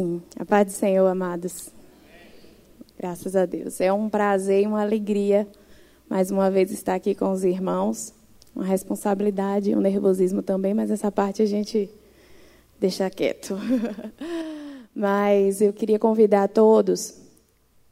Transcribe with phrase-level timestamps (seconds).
[0.00, 1.70] Sim, a paz do Senhor, amados.
[2.96, 3.80] Graças a Deus.
[3.80, 5.44] É um prazer e uma alegria,
[6.08, 8.14] mais uma vez, estar aqui com os irmãos.
[8.54, 11.90] Uma responsabilidade, um nervosismo também, mas essa parte a gente
[12.78, 13.58] deixa quieto.
[14.94, 17.20] mas eu queria convidar todos,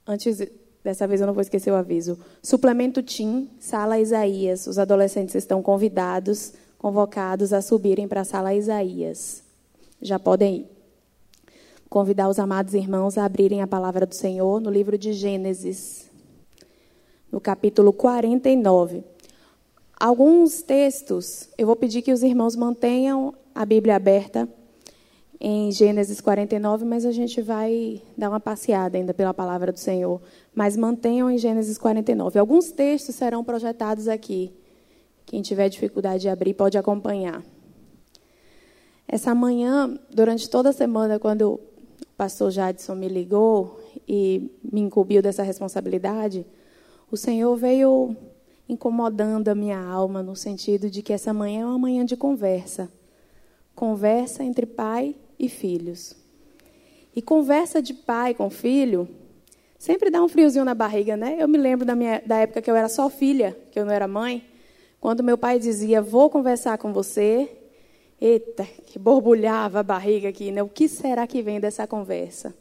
[0.07, 0.47] antes,
[0.85, 2.17] dessa vez eu não vou esquecer o aviso.
[2.41, 4.69] Suplemento TIM, Sala Isaías.
[4.69, 9.43] Os adolescentes estão convidados, convocados a subirem para a Sala Isaías.
[10.01, 10.76] Já podem ir
[11.89, 16.11] convidar os amados irmãos a abrirem a palavra do Senhor no livro de Gênesis,
[17.31, 19.05] no capítulo 49.
[19.99, 24.49] Alguns textos, eu vou pedir que os irmãos mantenham a Bíblia aberta
[25.41, 30.21] em Gênesis 49, mas a gente vai dar uma passeada ainda pela palavra do Senhor.
[30.55, 32.39] Mas mantenham em Gênesis 49.
[32.39, 34.53] Alguns textos serão projetados aqui.
[35.25, 37.43] Quem tiver dificuldade de abrir pode acompanhar.
[39.09, 41.61] Essa manhã, durante toda a semana, quando
[42.17, 46.47] pastor Jadson me ligou e me incumbiu dessa responsabilidade,
[47.11, 48.17] o Senhor veio
[48.69, 52.91] incomodando a minha alma no sentido de que essa manhã é uma manhã de conversa.
[53.75, 56.17] Conversa entre pai e filhos.
[57.15, 59.09] E conversa de pai com filho
[59.79, 61.37] sempre dá um friozinho na barriga, né?
[61.39, 63.93] Eu me lembro da, minha, da época que eu era só filha, que eu não
[63.93, 64.45] era mãe,
[65.01, 67.49] quando meu pai dizia: Vou conversar com você,
[68.21, 70.63] Eita, que borbulhava a barriga aqui, né?
[70.63, 72.55] O que será que vem dessa conversa?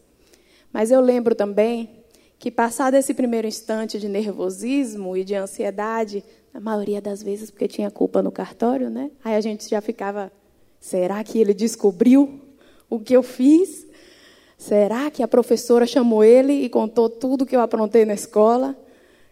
[0.71, 2.03] Mas eu lembro também
[2.37, 7.67] que, passado esse primeiro instante de nervosismo e de ansiedade, na maioria das vezes porque
[7.67, 9.11] tinha culpa no cartório, né?
[9.23, 10.31] Aí a gente já ficava:
[10.79, 12.41] será que ele descobriu
[12.89, 13.87] o que eu fiz?
[14.57, 18.75] Será que a professora chamou ele e contou tudo que eu aprontei na escola?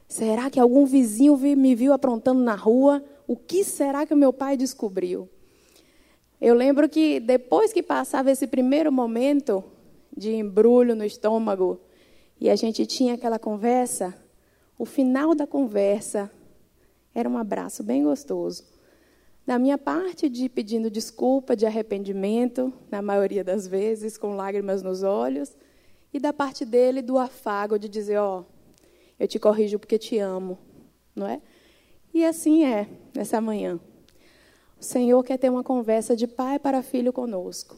[0.08, 3.04] Será que algum vizinho me viu aprontando na rua?
[3.26, 5.30] O que será que o meu pai descobriu?
[6.46, 9.64] Eu lembro que depois que passava esse primeiro momento
[10.14, 11.80] de embrulho no estômago
[12.38, 14.14] e a gente tinha aquela conversa,
[14.78, 16.30] o final da conversa
[17.16, 18.66] era um abraço bem gostoso.
[19.46, 25.02] Da minha parte, de pedindo desculpa, de arrependimento, na maioria das vezes, com lágrimas nos
[25.02, 25.56] olhos,
[26.14, 28.46] e da parte dele, do afago, de dizer: Ó, oh,
[29.18, 30.60] eu te corrijo porque te amo,
[31.16, 31.42] não é?
[32.14, 33.80] E assim é, nessa manhã.
[34.84, 37.78] O Senhor quer ter uma conversa de pai para filho conosco.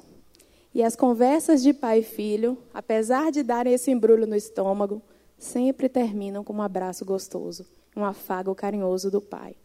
[0.74, 5.00] E as conversas de pai e filho, apesar de darem esse embrulho no estômago,
[5.38, 7.64] sempre terminam com um abraço gostoso,
[7.96, 9.56] um afago carinhoso do pai.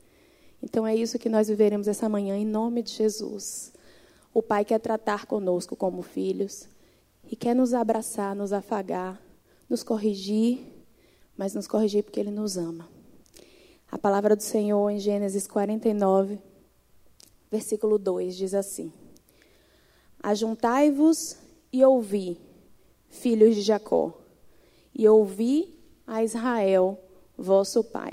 [0.62, 3.72] Então é isso que nós viveremos essa manhã em nome de Jesus.
[4.34, 6.68] O pai quer tratar conosco como filhos
[7.26, 9.18] e quer nos abraçar, nos afagar,
[9.66, 10.58] nos corrigir,
[11.38, 12.86] mas nos corrigir porque ele nos ama.
[13.90, 16.50] A palavra do Senhor em Gênesis 49
[17.50, 18.93] versículo 2 diz assim:
[20.22, 21.37] Ajuntai-vos
[21.72, 22.38] e ouvi,
[23.09, 24.12] filhos de Jacó,
[24.94, 26.99] e ouvi a Israel,
[27.37, 28.12] vosso pai.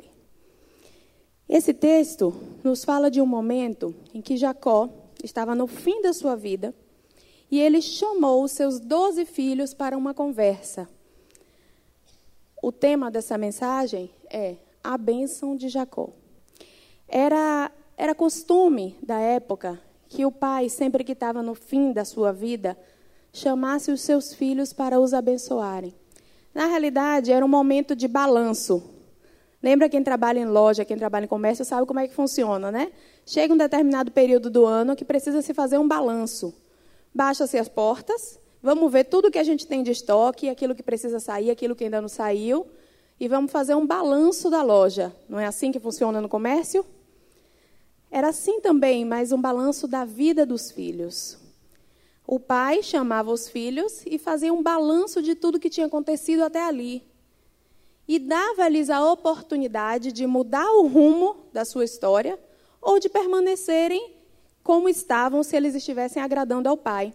[1.48, 2.34] Esse texto
[2.64, 4.90] nos fala de um momento em que Jacó
[5.24, 6.74] estava no fim da sua vida
[7.50, 10.90] e ele chamou os seus doze filhos para uma conversa.
[12.62, 16.10] O tema dessa mensagem é a bênção de Jacó.
[17.08, 22.32] Era era costume da época que o pai, sempre que estava no fim da sua
[22.32, 22.78] vida,
[23.34, 25.94] chamasse os seus filhos para os abençoarem.
[26.54, 28.84] Na realidade, era um momento de balanço.
[29.62, 32.92] Lembra quem trabalha em loja, quem trabalha em comércio, sabe como é que funciona, né?
[33.26, 36.54] Chega um determinado período do ano que precisa se fazer um balanço.
[37.14, 41.20] Baixa-se as portas, vamos ver tudo que a gente tem de estoque, aquilo que precisa
[41.20, 42.68] sair, aquilo que ainda não saiu,
[43.20, 45.14] e vamos fazer um balanço da loja.
[45.28, 46.86] Não é assim que funciona no comércio?
[48.10, 51.38] Era assim também, mas um balanço da vida dos filhos.
[52.26, 56.62] O pai chamava os filhos e fazia um balanço de tudo que tinha acontecido até
[56.64, 57.04] ali.
[58.08, 62.40] E dava-lhes a oportunidade de mudar o rumo da sua história
[62.82, 64.16] ou de permanecerem
[64.64, 67.14] como estavam se eles estivessem agradando ao pai.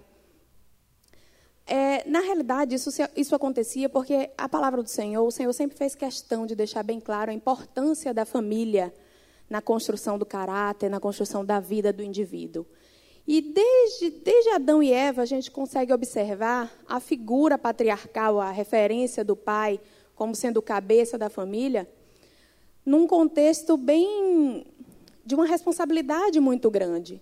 [1.67, 5.95] É, na realidade, isso, isso acontecia porque a palavra do Senhor, o Senhor sempre fez
[5.95, 8.93] questão de deixar bem claro a importância da família
[9.53, 12.65] na construção do caráter, na construção da vida do indivíduo.
[13.29, 19.23] E desde, desde Adão e Eva, a gente consegue observar a figura patriarcal, a referência
[19.23, 19.79] do pai
[20.17, 21.87] como sendo cabeça da família,
[22.85, 24.67] num contexto bem
[25.23, 27.21] de uma responsabilidade muito grande.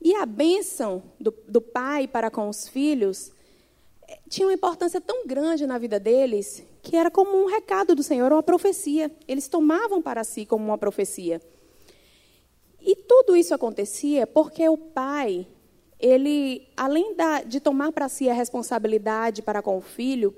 [0.00, 3.32] E a bênção do, do pai para com os filhos
[4.06, 8.02] eh, tinha uma importância tão grande na vida deles que era como um recado do
[8.02, 9.10] Senhor, uma profecia.
[9.26, 11.40] Eles tomavam para si como uma profecia.
[12.84, 15.46] E tudo isso acontecia porque o pai,
[15.98, 20.36] ele, além da, de tomar para si a responsabilidade para com o filho,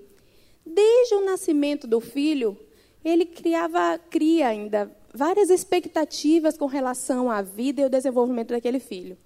[0.65, 2.57] desde o nascimento do filho,
[3.05, 9.19] ele criava, cria ainda várias expectativas com relação à vida e ao desenvolvimento daquele filho.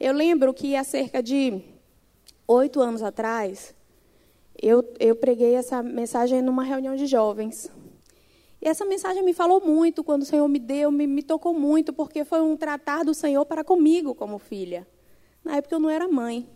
[0.00, 1.60] Eu lembro que há cerca de
[2.48, 3.74] oito anos atrás,
[4.60, 7.70] eu, eu preguei essa mensagem numa reunião de jovens.
[8.66, 11.92] E essa mensagem me falou muito quando o Senhor me deu, me, me tocou muito,
[11.92, 14.84] porque foi um tratar do Senhor para comigo como filha.
[15.44, 16.50] Na época eu não era mãe.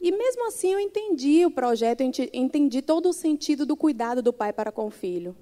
[0.00, 2.00] E mesmo assim eu entendi o projeto,
[2.32, 5.36] entendi todo o sentido do cuidado do pai para com o filho.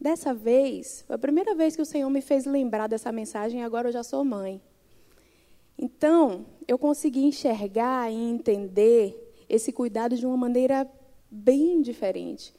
[0.00, 3.88] Dessa vez, foi a primeira vez que o Senhor me fez lembrar dessa mensagem agora
[3.88, 4.58] eu já sou mãe.
[5.76, 10.90] Então, eu consegui enxergar e entender esse cuidado de uma maneira
[11.30, 12.54] bem diferente.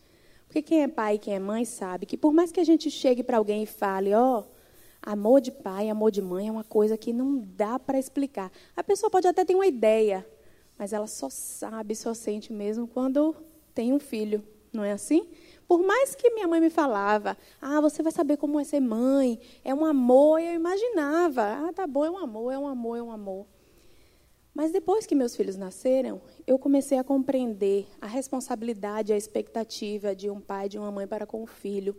[0.47, 2.89] Porque quem é pai e quem é mãe sabe que por mais que a gente
[2.89, 4.43] chegue para alguém e fale, ó, oh,
[5.01, 8.51] amor de pai, amor de mãe é uma coisa que não dá para explicar.
[8.75, 10.25] A pessoa pode até ter uma ideia,
[10.77, 13.35] mas ela só sabe, só sente mesmo quando
[13.73, 15.27] tem um filho, não é assim?
[15.67, 19.37] Por mais que minha mãe me falava, ah, você vai saber como é ser mãe,
[19.65, 23.03] é um amor, eu imaginava, ah, tá bom, é um amor, é um amor, é
[23.03, 23.45] um amor.
[24.57, 30.31] Mas depois que meus filhos nasceram, eu comecei a compreender a responsabilidade, a expectativa de
[30.31, 31.95] um pai, de uma mãe para com o filho.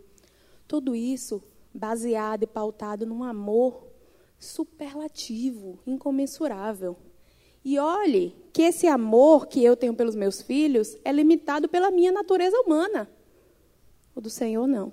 [0.67, 1.41] Tudo isso
[1.73, 3.87] baseado e pautado num amor
[4.37, 6.97] superlativo, incomensurável.
[7.63, 12.11] E olhe que esse amor que eu tenho pelos meus filhos é limitado pela minha
[12.11, 13.09] natureza humana.
[14.13, 14.91] O do Senhor não.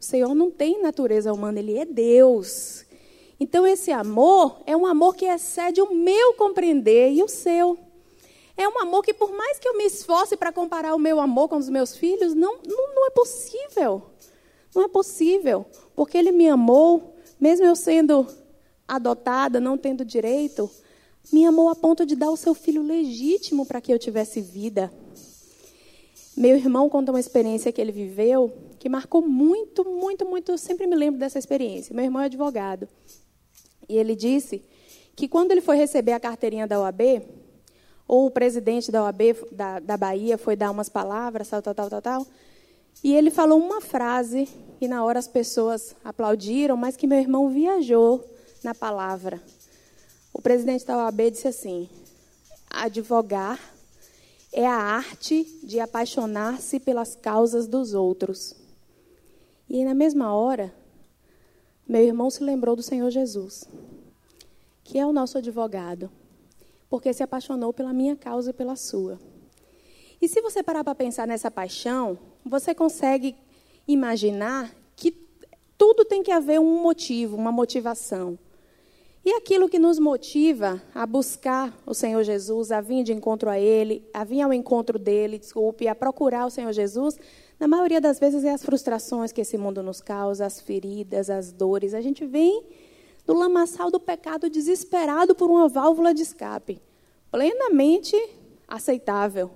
[0.00, 2.83] O Senhor não tem natureza humana, ele é Deus.
[3.44, 7.78] Então esse amor é um amor que excede o meu compreender e o seu.
[8.56, 11.50] É um amor que, por mais que eu me esforce para comparar o meu amor
[11.50, 14.00] com os meus filhos, não, não, não é possível.
[14.74, 15.66] Não é possível.
[15.94, 18.26] Porque ele me amou, mesmo eu sendo
[18.88, 20.70] adotada, não tendo direito,
[21.30, 24.90] me amou a ponto de dar o seu filho legítimo para que eu tivesse vida.
[26.34, 30.52] Meu irmão conta uma experiência que ele viveu que marcou muito, muito, muito.
[30.52, 31.94] Eu sempre me lembro dessa experiência.
[31.94, 32.88] Meu irmão é advogado.
[33.88, 34.64] E ele disse
[35.14, 37.22] que quando ele foi receber a carteirinha da OAB,
[38.06, 39.20] ou o presidente da OAB
[39.52, 42.26] da, da Bahia foi dar umas palavras, tal, tal, tal, tal, tal,
[43.02, 44.48] e ele falou uma frase,
[44.80, 48.24] e na hora as pessoas aplaudiram, mas que meu irmão viajou
[48.62, 49.42] na palavra.
[50.32, 51.88] O presidente da OAB disse assim:
[52.70, 53.58] advogar
[54.52, 58.54] é a arte de apaixonar-se pelas causas dos outros.
[59.68, 60.72] E na mesma hora,
[61.86, 63.68] meu irmão se lembrou do Senhor Jesus,
[64.82, 66.10] que é o nosso advogado,
[66.88, 69.18] porque se apaixonou pela minha causa e pela sua.
[70.20, 73.36] E se você parar para pensar nessa paixão, você consegue
[73.86, 75.10] imaginar que
[75.76, 78.38] tudo tem que haver um motivo, uma motivação.
[79.24, 83.58] E aquilo que nos motiva a buscar o Senhor Jesus, a vir de encontro a
[83.58, 87.18] Ele, a vir ao encontro dele, desculpe, a procurar o Senhor Jesus,
[87.64, 91.50] na maioria das vezes é as frustrações que esse mundo nos causa, as feridas, as
[91.50, 91.94] dores.
[91.94, 92.62] A gente vem
[93.24, 96.78] do lamaçal do pecado desesperado por uma válvula de escape,
[97.30, 98.14] plenamente
[98.68, 99.50] aceitável.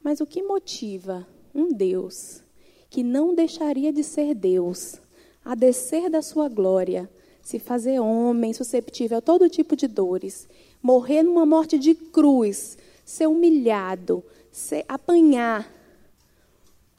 [0.00, 2.44] Mas o que motiva um Deus
[2.88, 5.00] que não deixaria de ser Deus,
[5.44, 7.10] a descer da sua glória,
[7.42, 10.48] se fazer homem, susceptível a todo tipo de dores,
[10.80, 14.22] morrer numa morte de cruz, ser humilhado,
[14.52, 15.79] ser, apanhar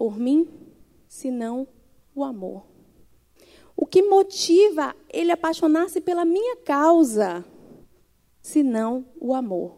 [0.02, 0.50] por mim,
[1.08, 1.68] senão
[2.16, 2.66] o amor.
[3.76, 7.46] O que motiva ele apaixonar-se pela minha causa,
[8.42, 9.78] senão o amor.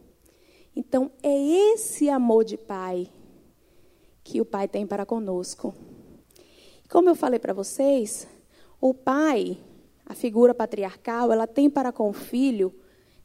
[0.73, 3.11] Então, é esse amor de pai
[4.23, 5.75] que o pai tem para conosco.
[6.89, 8.25] Como eu falei para vocês,
[8.79, 9.57] o pai
[10.05, 12.73] a figura patriarcal, ela tem para com o filho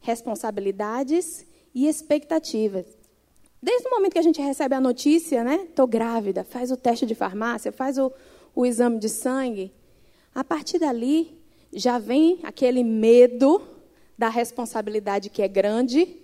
[0.01, 2.98] responsabilidades e expectativas.
[3.61, 5.67] Desde o momento que a gente recebe a notícia, né?
[5.69, 8.13] Estou grávida, faz o teste de farmácia, faz o,
[8.55, 9.73] o exame de sangue.
[10.33, 11.37] A partir dali,
[11.73, 13.61] já vem aquele medo
[14.17, 16.21] da responsabilidade que é grande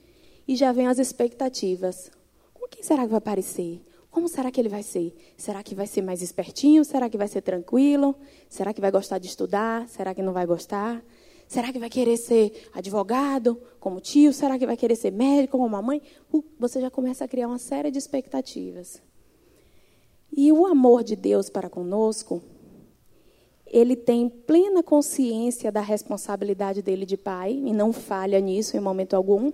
[0.47, 2.11] e já vem as expectativas.
[2.53, 3.83] Com quem será que vai aparecer?
[4.11, 5.13] Como será que ele vai ser?
[5.37, 6.85] Será que vai ser mais espertinho?
[6.85, 8.15] Será que vai ser tranquilo?
[8.49, 9.89] Será que vai gostar de estudar?
[9.89, 11.03] Será que não vai gostar?
[11.55, 14.33] Será que vai querer ser advogado, como tio?
[14.33, 16.03] Será que vai querer ser médico, como mamãe?
[16.59, 19.01] Você já começa a criar uma série de expectativas.
[20.37, 22.43] E o amor de Deus para conosco,
[23.69, 29.15] ele tem plena consciência da responsabilidade dele de pai, e não falha nisso em momento
[29.15, 29.53] algum.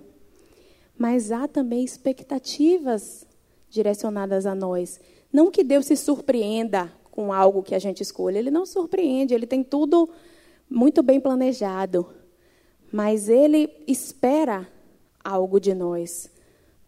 [0.97, 3.27] Mas há também expectativas
[3.69, 4.99] direcionadas a nós.
[5.31, 9.45] Não que Deus se surpreenda com algo que a gente escolhe, ele não surpreende, ele
[9.45, 10.09] tem tudo
[10.71, 12.07] muito bem planejado.
[12.93, 14.67] mas ele espera
[15.23, 16.29] algo de nós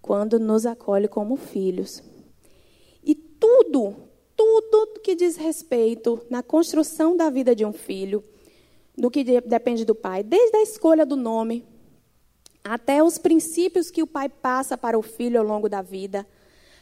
[0.01, 2.03] quando nos acolhe como filhos.
[3.01, 3.95] E tudo,
[4.35, 8.21] tudo que diz respeito na construção da vida de um filho,
[8.97, 11.65] do que depende do pai, desde a escolha do nome,
[12.65, 16.27] até os princípios que o pai passa para o filho ao longo da vida,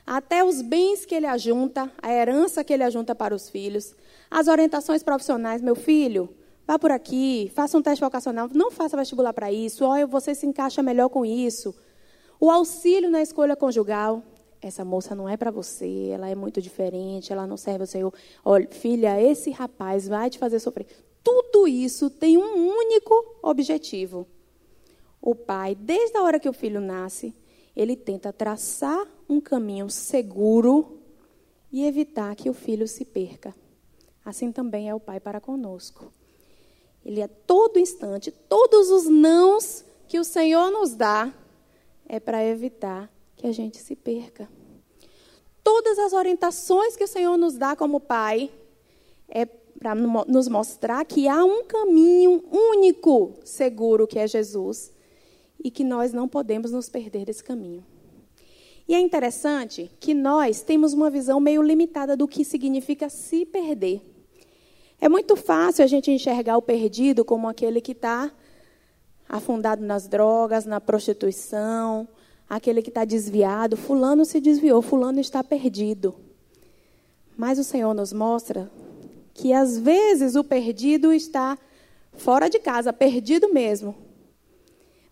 [0.04, 3.94] até os bens que ele ajunta, a herança que ele ajunta para os filhos,
[4.32, 6.28] as orientações profissionais, meu filho,
[6.72, 10.46] vá por aqui, faça um teste vocacional, não faça vestibular para isso, olha, você se
[10.46, 11.76] encaixa melhor com isso.
[12.40, 14.24] O auxílio na escolha conjugal,
[14.62, 18.14] essa moça não é para você, ela é muito diferente, ela não serve ao Senhor.
[18.46, 20.88] Olha, filha, esse rapaz vai te fazer sofrer.
[21.22, 23.14] Tudo isso tem um único
[23.44, 24.26] objetivo.
[25.22, 27.36] O pai, desde a hora que o filho nasce,
[27.76, 31.02] ele tenta traçar um caminho seguro
[31.70, 33.54] e evitar que o filho se perca.
[34.24, 36.14] Assim também é o pai para conosco.
[37.06, 41.34] Ele é todo instante, todos os nãos que o Senhor nos dá
[42.08, 44.50] é para evitar que a gente se perca.
[45.64, 48.52] Todas as orientações que o Senhor nos dá como Pai
[49.28, 54.94] é para nos mostrar que há um caminho único, seguro, que é Jesus,
[55.64, 57.84] e que nós não podemos nos perder desse caminho.
[58.88, 64.02] E é interessante que nós temos uma visão meio limitada do que significa se perder.
[65.04, 68.32] É muito fácil a gente enxergar o perdido como aquele que está
[69.28, 72.08] afundado nas drogas, na prostituição,
[72.48, 73.76] aquele que está desviado.
[73.76, 76.14] Fulano se desviou, Fulano está perdido.
[77.36, 78.72] Mas o Senhor nos mostra
[79.34, 81.58] que às vezes o perdido está
[82.14, 83.96] fora de casa, perdido mesmo.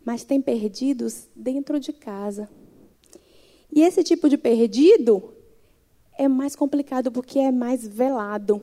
[0.06, 2.48] Mas tem perdidos dentro de casa.
[3.74, 5.34] E esse tipo de perdido
[6.16, 8.62] é mais complicado porque é mais velado.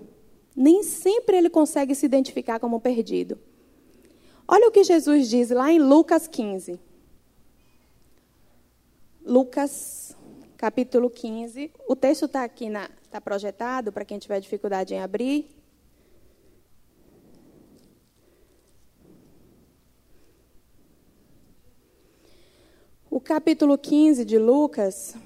[0.56, 3.38] Nem sempre ele consegue se identificar como perdido.
[4.48, 6.80] Olha o que Jesus diz lá em Lucas 15.
[9.22, 10.16] Lucas,
[10.56, 11.70] capítulo 15.
[11.86, 12.68] O texto está aqui,
[13.02, 15.50] está projetado, para quem tiver dificuldade em abrir.
[23.10, 25.16] O capítulo 15 de Lucas,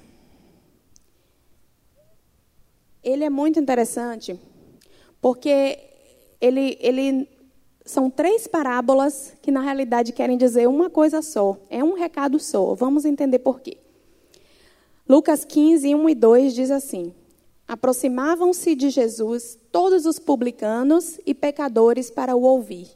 [3.03, 4.39] ele é muito interessante,
[5.21, 5.79] porque
[6.41, 7.29] ele, ele
[7.85, 11.57] são três parábolas que, na realidade, querem dizer uma coisa só.
[11.69, 12.73] É um recado só.
[12.73, 13.77] Vamos entender por quê.
[15.07, 17.13] Lucas 15, 1 e 2 diz assim:
[17.67, 22.87] Aproximavam-se de Jesus todos os publicanos e pecadores para o ouvir.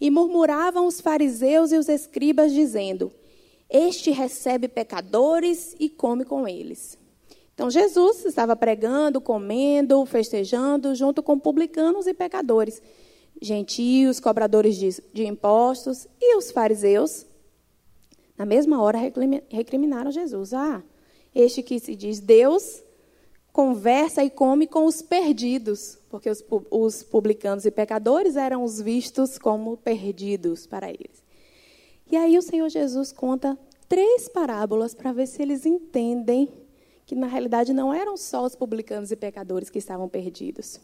[0.00, 3.10] E murmuravam os fariseus e os escribas, dizendo:
[3.68, 6.98] Este recebe pecadores e come com eles.
[7.58, 12.80] Então, Jesus estava pregando, comendo, festejando, junto com publicanos e pecadores
[13.42, 17.26] gentios, cobradores de, de impostos e os fariseus,
[18.36, 19.00] na mesma hora
[19.50, 20.54] recriminaram Jesus.
[20.54, 20.84] Ah,
[21.34, 22.80] este que se diz Deus
[23.52, 29.36] conversa e come com os perdidos, porque os, os publicanos e pecadores eram os vistos
[29.36, 31.24] como perdidos para eles.
[32.08, 36.67] E aí o Senhor Jesus conta três parábolas para ver se eles entendem
[37.08, 40.78] que na realidade não eram só os publicanos e pecadores que estavam perdidos.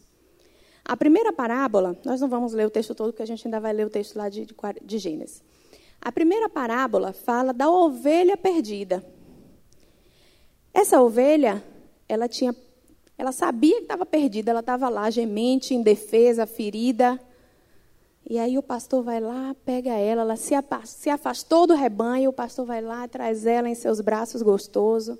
[0.83, 3.71] A primeira parábola, nós não vamos ler o texto todo, porque a gente ainda vai
[3.71, 5.43] ler o texto lá de, de, de Gênesis.
[6.01, 9.05] A primeira parábola fala da ovelha perdida.
[10.73, 11.63] Essa ovelha,
[12.09, 12.55] ela tinha,
[13.19, 17.21] ela sabia que estava perdida, ela estava lá gemente, indefesa, ferida.
[18.27, 20.55] E aí o pastor vai lá, pega ela, ela se,
[21.07, 25.19] afastou do rebanho, o pastor vai lá, traz ela em seus braços gostoso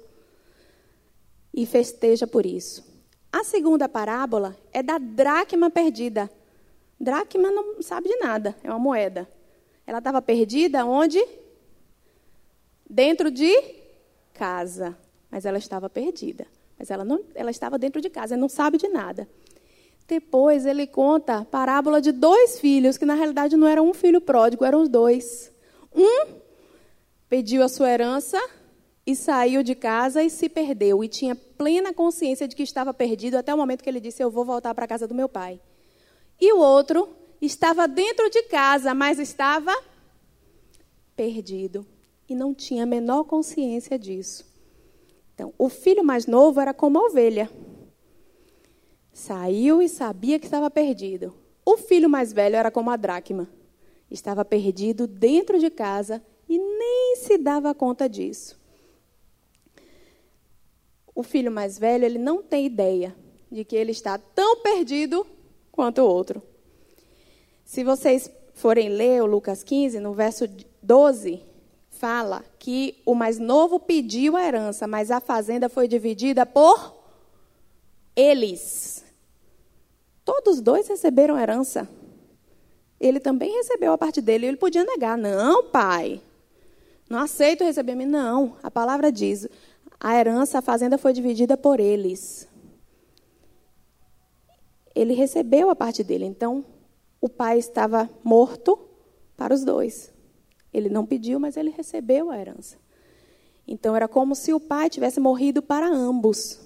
[1.56, 2.84] e festeja por isso.
[3.32, 6.30] A segunda parábola é da dracma perdida.
[7.00, 9.28] Dracma não sabe de nada, é uma moeda.
[9.88, 11.24] Ela estava perdida onde?
[12.90, 13.54] Dentro de
[14.34, 14.98] casa.
[15.32, 16.46] Mas ela estava perdida.
[16.78, 19.28] Mas ela, não, ela estava dentro de casa, não sabe de nada.
[20.08, 24.20] Depois ele conta a parábola de dois filhos, que na realidade não eram um filho
[24.20, 25.52] pródigo, eram os dois.
[25.94, 26.36] Um
[27.30, 28.40] pediu a sua herança
[29.06, 33.36] e saiu de casa e se perdeu e tinha plena consciência de que estava perdido
[33.36, 35.62] até o momento que ele disse: Eu vou voltar para a casa do meu pai.
[36.42, 37.08] E o outro
[37.40, 39.72] estava dentro de casa, mas estava
[41.16, 41.86] perdido
[42.28, 44.44] e não tinha a menor consciência disso.
[45.34, 47.50] Então, o filho mais novo era como a ovelha.
[49.14, 51.34] Saiu e sabia que estava perdido.
[51.64, 53.48] O filho mais velho era como a dracma.
[54.10, 58.65] Estava perdido dentro de casa e nem se dava conta disso
[61.16, 63.16] o filho mais velho, ele não tem ideia
[63.50, 65.26] de que ele está tão perdido
[65.72, 66.44] quanto o outro.
[67.64, 70.48] Se vocês forem ler o Lucas 15, no verso
[70.84, 71.42] 12,
[71.90, 76.94] fala que o mais novo pediu a herança, mas a fazenda foi dividida por
[78.16, 79.04] eles.
[80.24, 81.88] Todos dois receberam herança.
[83.00, 84.48] Ele também recebeu a parte dele.
[84.48, 85.18] Ele podia negar.
[85.18, 86.22] Não, pai.
[87.10, 87.94] Não aceito receber.
[87.94, 88.56] Não.
[88.64, 89.48] A palavra diz:
[90.06, 92.48] a herança, a fazenda foi dividida por eles.
[94.94, 96.26] Ele recebeu a parte dele.
[96.26, 96.64] Então,
[97.20, 98.78] o pai estava morto
[99.36, 100.14] para os dois.
[100.72, 102.78] Ele não pediu, mas ele recebeu a herança.
[103.68, 106.60] Então, era como se o pai tivesse morrido para ambos.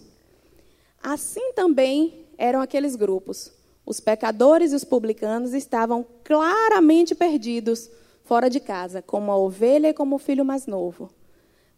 [1.01, 3.53] Assim também eram aqueles grupos.
[3.85, 7.89] Os pecadores e os publicanos estavam claramente perdidos
[8.21, 11.09] fora de casa, como a ovelha e como o filho mais novo.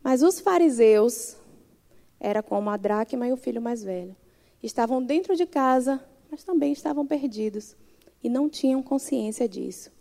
[0.04, 1.38] Mas os fariseus
[2.22, 4.16] era como a dracma e o filho mais velho.
[4.62, 6.00] Estavam dentro de casa,
[6.30, 7.76] mas também estavam perdidos
[8.24, 9.92] e não tinham consciência disso.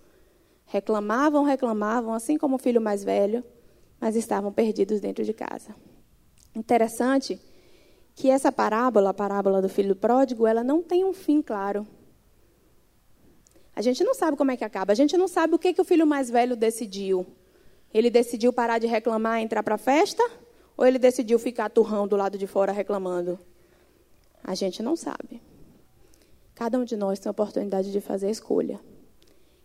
[0.67, 3.43] Reclamavam, reclamavam, assim como o filho mais velho,
[3.99, 5.75] mas estavam perdidos dentro de casa.
[6.55, 7.41] Interessante
[8.15, 11.87] que essa parábola, a parábola do filho pródigo, ela não tem um fim claro.
[13.75, 14.93] A gente não sabe como é que acaba.
[14.93, 17.27] A gente não sabe o que, que o filho mais velho decidiu.
[17.95, 20.23] Ele decidiu parar de reclamar e entrar para a festa?
[20.81, 23.39] Ou ele decidiu ficar turrão do lado de fora reclamando?
[24.43, 25.43] A gente não sabe.
[26.55, 28.81] Cada um de nós tem a oportunidade de fazer a escolha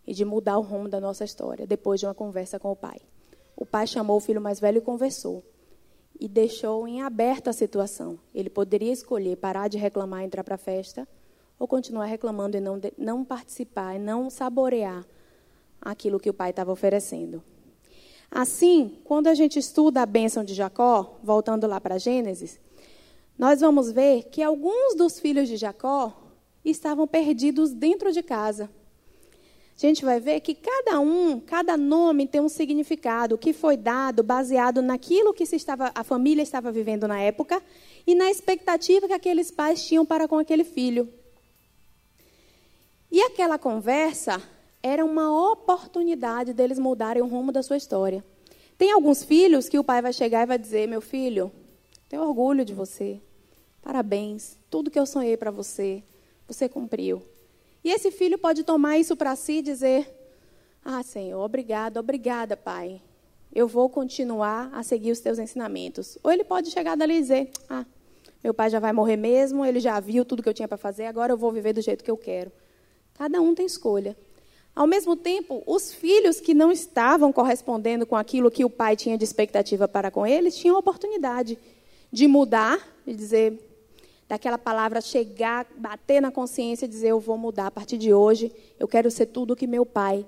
[0.05, 2.99] e de mudar o rumo da nossa história depois de uma conversa com o pai.
[3.55, 5.41] O pai chamou o filho mais velho e conversou
[6.19, 8.19] e deixou em aberto a situação.
[8.33, 11.07] Ele poderia escolher parar de reclamar e entrar para a festa,
[11.57, 15.05] ou continuar reclamando e não, não participar, e não saborear
[15.79, 17.41] aquilo que o pai estava oferecendo.
[18.35, 22.59] Assim, quando a gente estuda a bênção de Jacó, voltando lá para Gênesis,
[23.39, 26.13] nós vamos ver que alguns dos filhos de Jacó
[26.63, 28.69] estavam perdidos dentro de casa
[29.77, 34.23] a gente vai ver que cada um, cada nome tem um significado que foi dado
[34.23, 37.61] baseado naquilo que estava, a família estava vivendo na época
[38.07, 41.09] e na expectativa que aqueles pais tinham para com aquele filho.
[43.11, 44.41] E aquela conversa
[44.87, 48.23] era uma oportunidade deles mudarem o rumo da sua história.
[48.77, 51.51] Tem alguns filhos que o pai vai chegar e vai dizer: Meu filho,
[52.07, 53.19] tenho orgulho de você.
[53.81, 54.59] Parabéns.
[54.69, 56.03] Tudo que eu sonhei para você,
[56.47, 57.23] você cumpriu.
[57.83, 60.07] E esse filho pode tomar isso para si e dizer:
[60.83, 63.01] Ah, Senhor, obrigado, obrigada, Pai.
[63.51, 66.15] Eu vou continuar a seguir os teus ensinamentos.
[66.21, 67.87] Ou ele pode chegar dali e dizer: Ah,
[68.43, 71.05] meu pai já vai morrer mesmo, ele já viu tudo que eu tinha para fazer,
[71.05, 72.51] agora eu vou viver do jeito que eu quero.
[73.15, 74.15] Cada um tem escolha.
[74.75, 79.17] Ao mesmo tempo, os filhos que não estavam correspondendo com aquilo que o pai tinha
[79.17, 81.57] de expectativa para com eles, tinham a oportunidade
[82.11, 83.57] de mudar, de dizer:
[84.27, 88.51] daquela palavra chegar, bater na consciência e dizer: Eu vou mudar a partir de hoje,
[88.77, 90.25] eu quero ser tudo o que meu pai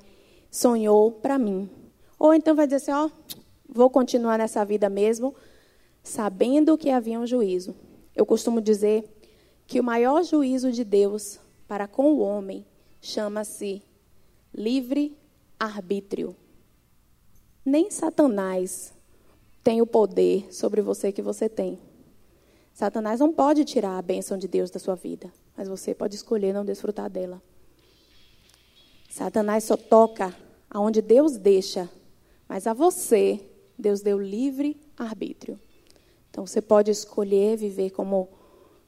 [0.50, 1.70] sonhou para mim.
[2.18, 3.10] Ou então vai dizer assim: Ó,
[3.68, 5.36] vou continuar nessa vida mesmo,
[6.02, 7.76] sabendo que havia um juízo.
[8.16, 9.04] Eu costumo dizer
[9.68, 12.66] que o maior juízo de Deus para com o homem
[13.02, 13.84] chama-se
[14.58, 15.16] livre
[15.60, 16.36] arbítrio.
[17.64, 18.92] Nem Satanás
[19.64, 21.80] tem o poder sobre você que você tem.
[22.74, 26.54] Satanás não pode tirar a bênção de Deus da sua vida, mas você pode escolher
[26.54, 27.42] não desfrutar dela.
[29.10, 30.36] Satanás só toca
[30.70, 31.90] aonde Deus deixa,
[32.48, 33.40] mas a você
[33.78, 35.60] Deus deu livre arbítrio.
[36.32, 38.30] Então você pode escolher viver como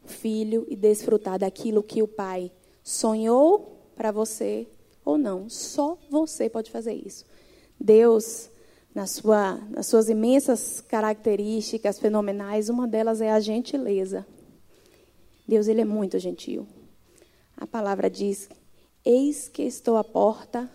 [0.05, 2.51] filho e desfrutar daquilo que o pai
[2.83, 4.67] sonhou para você
[5.09, 5.49] ou não.
[5.49, 7.25] Só você pode fazer isso.
[7.79, 8.49] Deus
[8.93, 14.25] na sua, nas suas imensas características fenomenais, uma delas é a gentileza.
[15.47, 16.67] Deus ele é muito gentil.
[17.55, 18.49] A palavra diz:
[19.05, 20.69] Eis que estou à porta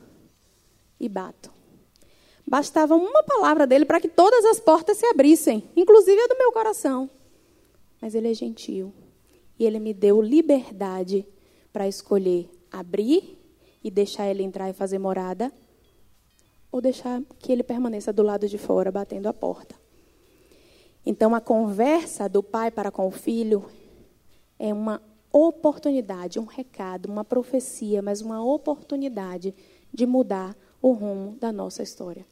[0.98, 1.52] e bato.
[2.46, 6.52] Bastava uma palavra dele para que todas as portas se abrissem, inclusive a do meu
[6.52, 7.08] coração.
[8.00, 8.92] Mas ele é gentil.
[9.58, 11.26] E ele me deu liberdade
[11.72, 13.38] para escolher abrir
[13.84, 15.52] e deixar ele entrar e fazer morada
[16.72, 19.76] ou deixar que ele permaneça do lado de fora, batendo a porta.
[21.06, 23.64] Então, a conversa do pai para com o filho
[24.58, 29.54] é uma oportunidade, um recado, uma profecia, mas uma oportunidade
[29.92, 32.26] de mudar o rumo da nossa história.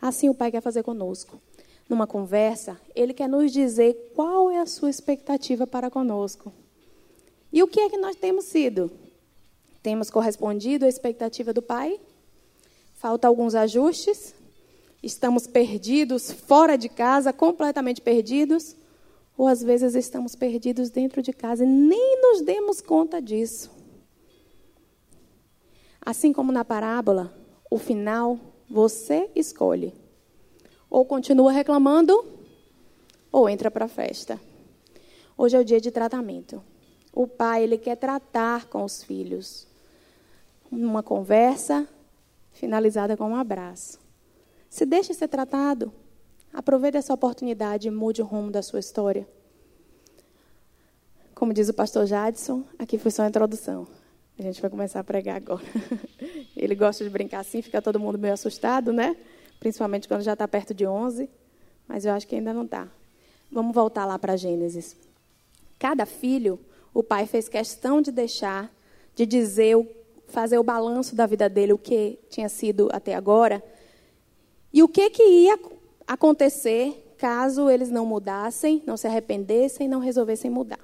[0.00, 1.40] Assim o Pai quer fazer conosco.
[1.88, 6.52] Numa conversa, Ele quer nos dizer qual é a sua expectativa para conosco.
[7.52, 8.90] E o que é que nós temos sido?
[9.82, 11.98] Temos correspondido à expectativa do Pai?
[12.94, 14.34] Falta alguns ajustes.
[15.02, 18.76] Estamos perdidos fora de casa, completamente perdidos.
[19.38, 23.70] Ou às vezes estamos perdidos dentro de casa e nem nos demos conta disso.
[26.04, 27.32] Assim como na parábola,
[27.70, 28.38] o final
[28.68, 29.94] você escolhe.
[30.90, 32.22] Ou continua reclamando,
[33.32, 34.38] ou entra para a festa.
[35.38, 36.62] Hoje é o dia de tratamento.
[37.12, 39.69] O pai, ele quer tratar com os filhos.
[40.70, 41.88] Uma conversa
[42.52, 43.98] finalizada com um abraço.
[44.68, 45.92] Se deixe ser tratado.
[46.52, 49.26] Aproveite essa oportunidade e mude o rumo da sua história.
[51.34, 53.86] Como diz o pastor Jadson, aqui foi só a introdução.
[54.38, 55.64] A gente vai começar a pregar agora.
[56.56, 59.16] Ele gosta de brincar assim, fica todo mundo meio assustado, né?
[59.58, 61.28] Principalmente quando já está perto de 11.
[61.86, 62.88] Mas eu acho que ainda não está.
[63.50, 64.96] Vamos voltar lá para Gênesis.
[65.78, 66.58] Cada filho,
[66.94, 68.70] o pai fez questão de deixar,
[69.14, 69.76] de dizer,
[70.30, 73.62] fazer o balanço da vida dele, o que tinha sido até agora,
[74.72, 75.58] e o que, que ia
[76.06, 80.80] acontecer caso eles não mudassem, não se arrependessem, não resolvessem mudar.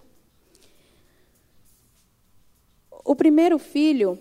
[2.90, 4.18] O primeiro filho.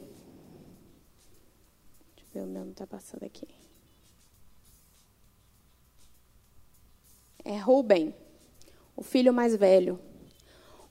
[2.15, 3.47] Deixa eu ver, o meu não está passando aqui.
[7.43, 8.13] É Ruben,
[8.95, 9.99] o filho mais velho.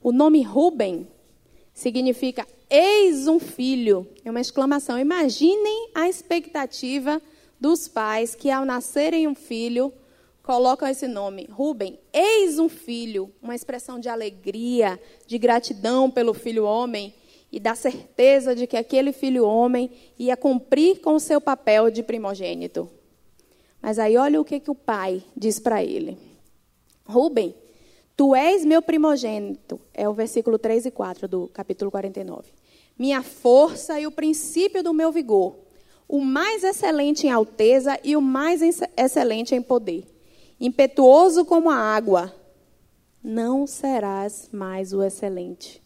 [0.01, 1.07] O nome Ruben
[1.73, 4.07] significa eis um filho.
[4.23, 4.99] É uma exclamação.
[4.99, 7.21] Imaginem a expectativa
[7.59, 9.93] dos pais que, ao nascerem um filho,
[10.43, 11.47] colocam esse nome.
[11.49, 13.31] Ruben, eis um filho.
[13.41, 17.13] Uma expressão de alegria, de gratidão pelo filho homem
[17.49, 22.03] e da certeza de que aquele filho homem ia cumprir com o seu papel de
[22.03, 22.89] primogênito.
[23.81, 26.17] Mas aí olha o que, que o pai diz para ele.
[27.05, 27.55] Rubem,
[28.17, 29.79] tu és meu primogênito.
[29.93, 32.64] É o versículo 3 e 4 do capítulo 49.
[32.97, 35.55] Minha força e o princípio do meu vigor.
[36.07, 38.61] O mais excelente em alteza e o mais
[38.95, 40.05] excelente em poder.
[40.59, 42.33] Impetuoso como a água.
[43.23, 45.83] Não serás mais o excelente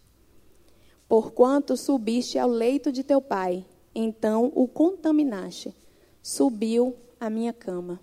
[1.10, 5.74] Porquanto subiste ao leito de teu pai, então o contaminaste.
[6.22, 8.00] Subiu à minha cama.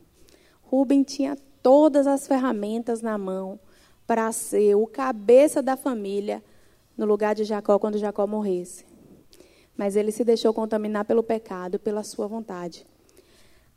[0.61, 3.61] Rubem tinha todas as ferramentas na mão
[4.09, 6.43] para ser o cabeça da família
[6.97, 8.85] no lugar de Jacó quando Jacó morresse.
[9.77, 12.87] Mas ele se deixou contaminar pelo pecado, pela sua vontade.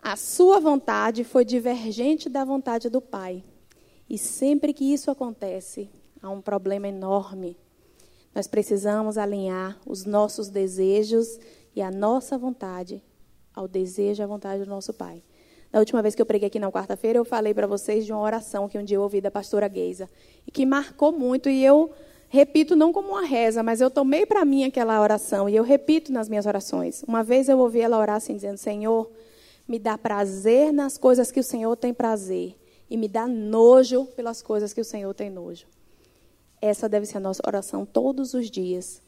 [0.01, 3.43] A sua vontade foi divergente da vontade do pai.
[4.09, 5.89] E sempre que isso acontece,
[6.21, 7.57] há um problema enorme
[8.33, 11.39] nós precisamos alinhar os nossos desejos
[11.75, 13.03] e a nossa vontade
[13.53, 15.23] ao desejo e à vontade do nosso Pai.
[15.71, 18.21] Na última vez que eu preguei aqui na quarta-feira, eu falei para vocês de uma
[18.21, 20.09] oração que um dia eu ouvi da pastora Geisa
[20.47, 21.91] e que marcou muito e eu
[22.29, 26.11] repito não como uma reza, mas eu tomei para mim aquela oração e eu repito
[26.13, 27.03] nas minhas orações.
[27.07, 29.09] Uma vez eu ouvi ela orar assim dizendo: "Senhor,
[29.67, 32.55] me dá prazer nas coisas que o Senhor tem prazer
[32.89, 35.65] e me dá nojo pelas coisas que o Senhor tem nojo".
[36.61, 39.01] Essa deve ser a nossa oração todos os dias,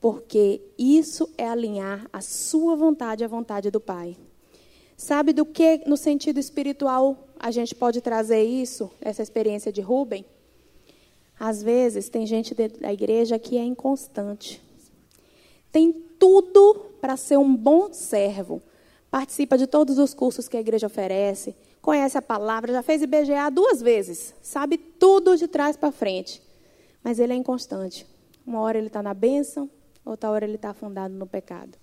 [0.00, 4.16] porque isso é alinhar a sua vontade à vontade do Pai.
[4.96, 10.24] Sabe do que, no sentido espiritual, a gente pode trazer isso, essa experiência de Rubem?
[11.44, 14.62] Às vezes, tem gente da igreja que é inconstante.
[15.72, 18.62] Tem tudo para ser um bom servo.
[19.10, 23.50] Participa de todos os cursos que a igreja oferece, conhece a palavra, já fez IBGA
[23.50, 26.40] duas vezes, sabe tudo de trás para frente
[27.02, 28.06] mas ele é inconstante.
[28.46, 29.68] Uma hora ele está na bênção,
[30.04, 31.76] outra hora ele está afundado no pecado.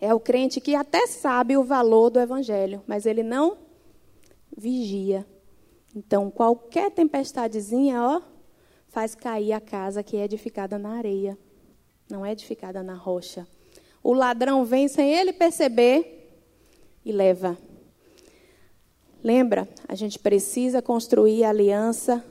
[0.00, 3.56] É o crente que até sabe o valor do evangelho, mas ele não
[4.56, 5.26] vigia.
[5.94, 8.22] Então, qualquer tempestadezinha, ó,
[8.94, 11.36] faz cair a casa que é edificada na areia,
[12.08, 13.44] não é edificada na rocha.
[14.04, 16.30] O ladrão vem sem ele perceber
[17.04, 17.58] e leva.
[19.20, 19.68] Lembra?
[19.88, 22.24] A gente precisa construir aliança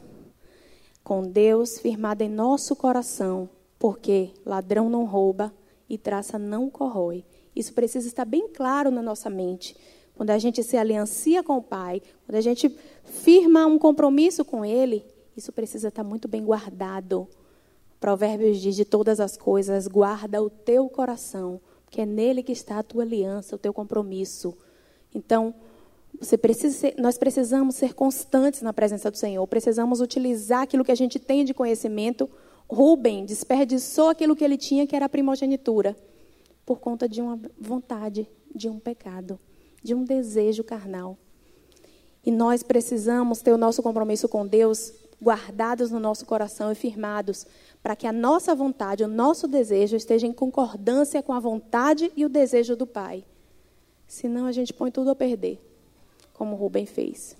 [1.03, 5.53] com Deus firmada em nosso coração, porque ladrão não rouba
[5.89, 7.25] e traça não corrói.
[7.53, 9.75] Isso precisa estar bem claro na nossa mente.
[10.15, 12.73] Quando a gente se aliancia com o Pai, quando a gente
[13.03, 15.03] firma um compromisso com Ele,
[15.35, 17.27] isso precisa estar muito bem guardado.
[17.99, 22.79] Provérbios diz de todas as coisas, guarda o teu coração, porque é nele que está
[22.79, 24.55] a tua aliança, o teu compromisso.
[25.13, 25.55] Então,
[26.41, 29.45] precisa nós precisamos ser constantes na presença do Senhor.
[29.47, 32.29] Precisamos utilizar aquilo que a gente tem de conhecimento.
[32.69, 35.95] Rubem desperdiçou aquilo que ele tinha, que era a primogenitura,
[36.65, 39.39] por conta de uma vontade, de um pecado,
[39.81, 41.17] de um desejo carnal.
[42.25, 47.47] E nós precisamos ter o nosso compromisso com Deus guardados no nosso coração e firmados,
[47.81, 52.25] para que a nossa vontade, o nosso desejo esteja em concordância com a vontade e
[52.25, 53.23] o desejo do Pai.
[54.07, 55.59] Senão a gente põe tudo a perder
[56.33, 57.37] como Rubem fez.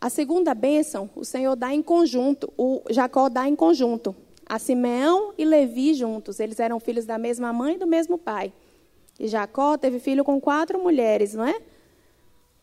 [0.00, 4.14] A segunda bênção, o Senhor dá em conjunto, o Jacó dá em conjunto.
[4.44, 8.52] A Simeão e Levi juntos, eles eram filhos da mesma mãe e do mesmo pai.
[9.18, 11.58] E Jacó teve filho com quatro mulheres, não é?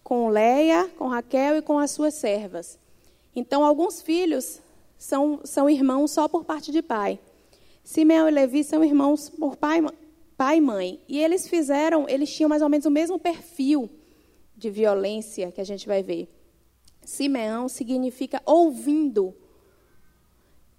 [0.03, 2.77] Com Leia, com Raquel e com as suas servas.
[3.35, 4.61] Então, alguns filhos
[4.97, 7.19] são, são irmãos só por parte de pai.
[7.83, 9.81] Simeão e Levi são irmãos por pai,
[10.37, 10.99] pai e mãe.
[11.07, 13.89] E eles fizeram, eles tinham mais ou menos o mesmo perfil
[14.55, 16.29] de violência que a gente vai ver.
[17.03, 19.35] Simeão significa ouvindo.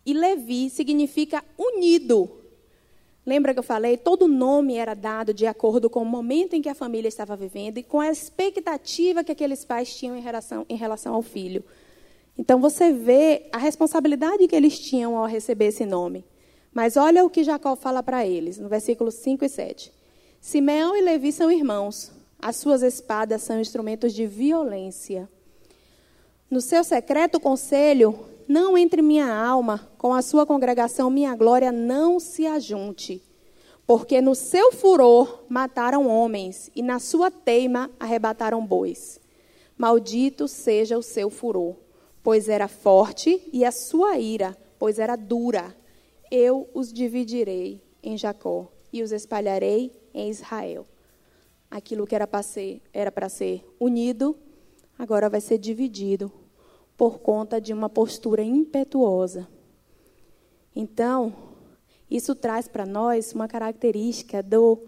[0.07, 2.31] E Levi significa unido.
[3.27, 3.97] Lembra que eu falei?
[3.97, 7.79] Todo nome era dado de acordo com o momento em que a família estava vivendo
[7.79, 11.65] e com a expectativa que aqueles pais tinham em relação, em relação ao filho.
[12.37, 16.25] Então você vê a responsabilidade que eles tinham ao receber esse nome.
[16.73, 19.93] Mas olha o que Jacó fala para eles, no versículo 5 e 7.
[20.41, 25.29] Simeão e Levi são irmãos, as suas espadas são instrumentos de violência.
[26.51, 32.21] No seu secreto conselho, não entre minha alma, com a sua congregação, minha glória não
[32.21, 33.23] se ajunte.
[33.87, 39.21] Porque no seu furor mataram homens, e na sua teima arrebataram bois.
[39.79, 41.77] Maldito seja o seu furor,
[42.25, 45.77] pois era forte, e a sua ira, pois era dura.
[46.31, 50.87] Eu os dividirei em Jacó e os espalharei em Israel.
[51.71, 52.81] Aquilo que era para ser,
[53.29, 54.35] ser unido,
[54.99, 56.33] agora vai ser dividido
[56.97, 59.47] por conta de uma postura impetuosa.
[60.75, 61.35] Então,
[62.11, 64.83] isso traz para nós uma característica do,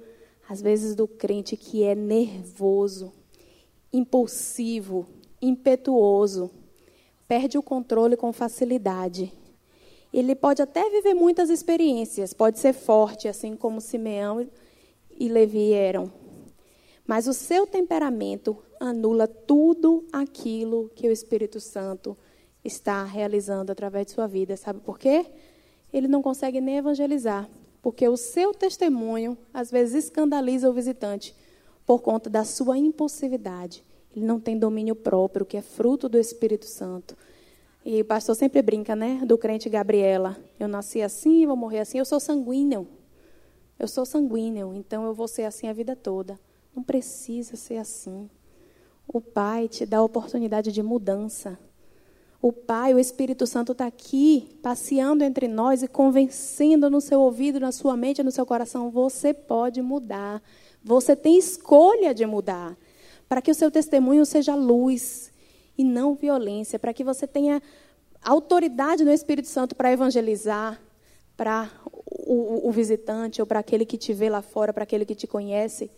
[0.49, 3.13] às vezes, do crente que é nervoso,
[3.93, 5.07] impulsivo,
[5.43, 6.51] impetuoso,
[7.29, 9.33] perde o controle com facilidade.
[10.13, 14.49] Ele pode até viver muitas experiências, pode ser forte, assim como Simeão
[15.19, 16.11] e Levi eram.
[17.07, 22.17] Mas o seu temperamento anula tudo aquilo que o Espírito Santo
[22.65, 24.57] está realizando através de sua vida.
[24.57, 25.27] Sabe por quê?
[25.93, 27.49] Ele não consegue nem evangelizar,
[27.81, 31.35] porque o seu testemunho às vezes escandaliza o visitante
[31.87, 33.85] por conta da sua impulsividade.
[34.17, 37.15] Ele não tem domínio próprio, que é fruto do Espírito Santo.
[37.85, 40.37] E o pastor sempre brinca, né, do crente Gabriela.
[40.59, 41.99] Eu nasci assim, vou morrer assim.
[41.99, 42.89] Eu sou sanguíneo.
[43.79, 46.41] Eu sou sanguíneo, então eu vou ser assim a vida toda.
[46.75, 48.31] Não precisa ser assim.
[49.07, 51.59] O Pai te dá a oportunidade de mudança.
[52.41, 57.61] O Pai, o Espírito Santo está aqui, passeando entre nós e convencendo no seu ouvido,
[57.61, 60.43] na sua mente, no seu coração: você pode mudar.
[60.83, 62.77] Você tem escolha de mudar.
[63.29, 65.33] Para que o seu testemunho seja luz
[65.77, 66.79] e não violência.
[66.79, 67.63] Para que você tenha
[68.23, 70.81] autoridade no Espírito Santo para evangelizar
[71.37, 71.71] para
[72.07, 75.27] o, o, visitante ou para aquele que te vê lá fora, para aquele que te
[75.27, 75.91] conhece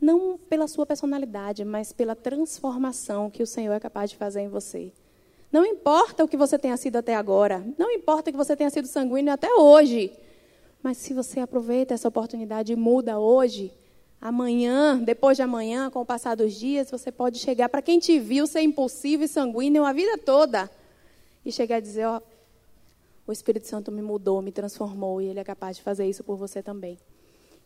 [0.00, 4.48] não pela sua personalidade, mas pela transformação que o Senhor é capaz de fazer em
[4.48, 4.92] você.
[5.52, 8.88] Não importa o que você tenha sido até agora, não importa que você tenha sido
[8.88, 10.12] sanguíneo até hoje,
[10.82, 13.72] mas se você aproveita essa oportunidade e muda hoje,
[14.22, 18.20] amanhã, depois de amanhã, com o passar dos dias, você pode chegar para quem te
[18.20, 20.70] viu ser impulsivo e sanguíneo a vida toda
[21.44, 22.22] e chegar a dizer: ó,
[23.26, 26.36] o Espírito Santo me mudou, me transformou e Ele é capaz de fazer isso por
[26.36, 26.96] você também.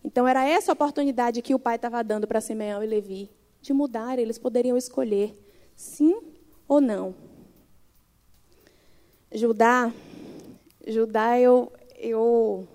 [0.03, 3.29] Então, era essa oportunidade que o pai estava dando para Simeão e Levi,
[3.61, 5.37] de mudar, eles poderiam escolher
[5.75, 6.17] sim
[6.67, 7.15] ou não.
[9.33, 9.93] Judá,
[10.87, 12.67] Judá, eu, eu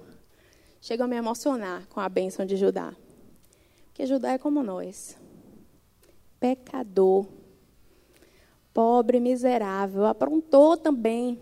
[0.82, 2.94] chego a me emocionar com a bênção de Judá.
[3.92, 5.18] Porque Judá é como nós.
[6.40, 7.28] Pecador.
[8.74, 10.06] Pobre, miserável.
[10.06, 11.40] Aprontou também.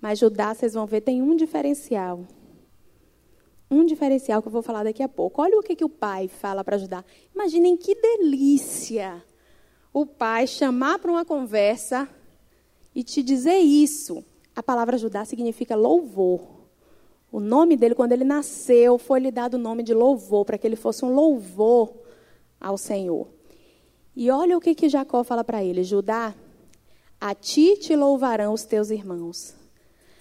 [0.00, 2.26] Mas Judá, vocês vão ver, tem um diferencial
[3.70, 5.42] um diferencial que eu vou falar daqui a pouco.
[5.42, 7.04] Olha o que, que o pai fala para ajudar.
[7.34, 9.24] Imaginem que delícia
[9.92, 12.08] o pai chamar para uma conversa
[12.94, 14.24] e te dizer isso.
[14.54, 16.55] A palavra ajudar significa louvor.
[17.36, 20.66] O nome dele, quando ele nasceu, foi lhe dado o nome de louvor, para que
[20.66, 21.92] ele fosse um louvor
[22.58, 23.28] ao Senhor.
[24.16, 26.34] E olha o que, que Jacó fala para ele: Judá,
[27.20, 29.54] a ti te louvarão os teus irmãos.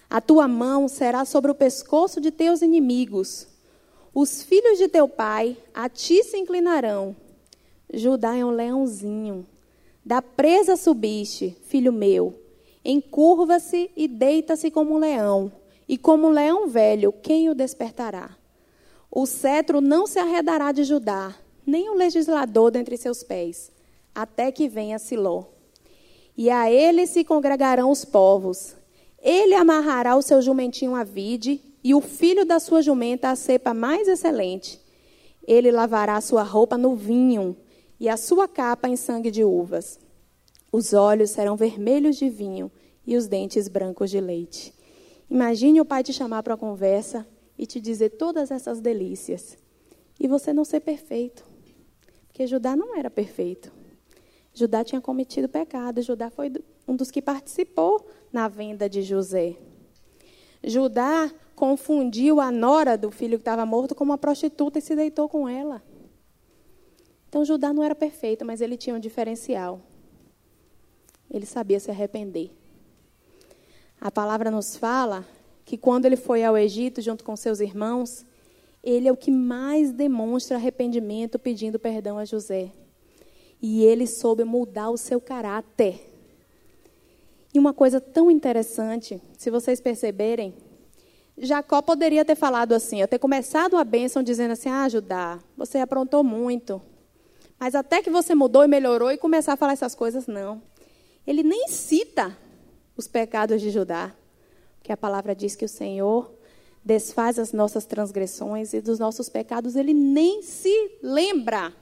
[0.09, 3.47] A tua mão será sobre o pescoço de teus inimigos.
[4.13, 7.15] Os filhos de teu pai a ti se inclinarão.
[7.93, 9.47] Judá é um leãozinho.
[10.03, 12.37] Da presa subiste, filho meu.
[12.83, 15.49] Encurva-se e deita-se como um leão.
[15.87, 18.35] E como leão velho, quem o despertará?
[19.11, 23.71] O cetro não se arredará de Judá, nem o legislador dentre seus pés,
[24.13, 25.45] até que venha Siló.
[26.37, 28.75] E a ele se congregarão os povos,
[29.25, 33.73] ele amarrará o seu jumentinho à vide e o filho da sua jumenta à cepa
[33.73, 34.79] mais excelente.
[35.47, 37.57] Ele lavará a sua roupa no vinho
[37.99, 39.99] e a sua capa em sangue de uvas.
[40.71, 42.71] Os olhos serão vermelhos de vinho
[43.03, 44.74] e os dentes brancos de leite.
[45.29, 49.57] Imagine o pai te chamar para uma conversa e te dizer todas essas delícias.
[50.19, 51.45] E você não ser perfeito.
[52.27, 53.71] Porque Judá não era perfeito.
[54.53, 56.01] Judá tinha cometido pecado.
[56.01, 56.51] Judá foi
[56.87, 59.57] um dos que participou na venda de José.
[60.63, 65.29] Judá confundiu a nora do filho que estava morto com uma prostituta e se deitou
[65.29, 65.83] com ela.
[67.29, 69.81] Então Judá não era perfeito, mas ele tinha um diferencial.
[71.29, 72.51] Ele sabia se arrepender.
[74.05, 75.25] A palavra nos fala
[75.65, 78.23] que quando ele foi ao Egito junto com seus irmãos,
[78.83, 82.71] ele é o que mais demonstra arrependimento pedindo perdão a José.
[83.59, 86.07] E ele soube mudar o seu caráter.
[87.51, 90.53] E uma coisa tão interessante, se vocês perceberem,
[91.35, 95.79] Jacó poderia ter falado assim, eu ter começado a bênção dizendo assim: Ah, Judá, você
[95.79, 96.79] aprontou muito.
[97.59, 100.61] Mas até que você mudou e melhorou e começar a falar essas coisas, não.
[101.25, 102.37] Ele nem cita
[102.95, 104.13] os pecados de Judá,
[104.77, 106.31] porque a palavra diz que o Senhor
[106.83, 111.73] desfaz as nossas transgressões e dos nossos pecados ele nem se lembra.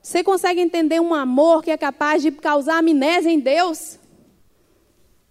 [0.00, 3.98] Você consegue entender um amor que é capaz de causar amnésia em Deus?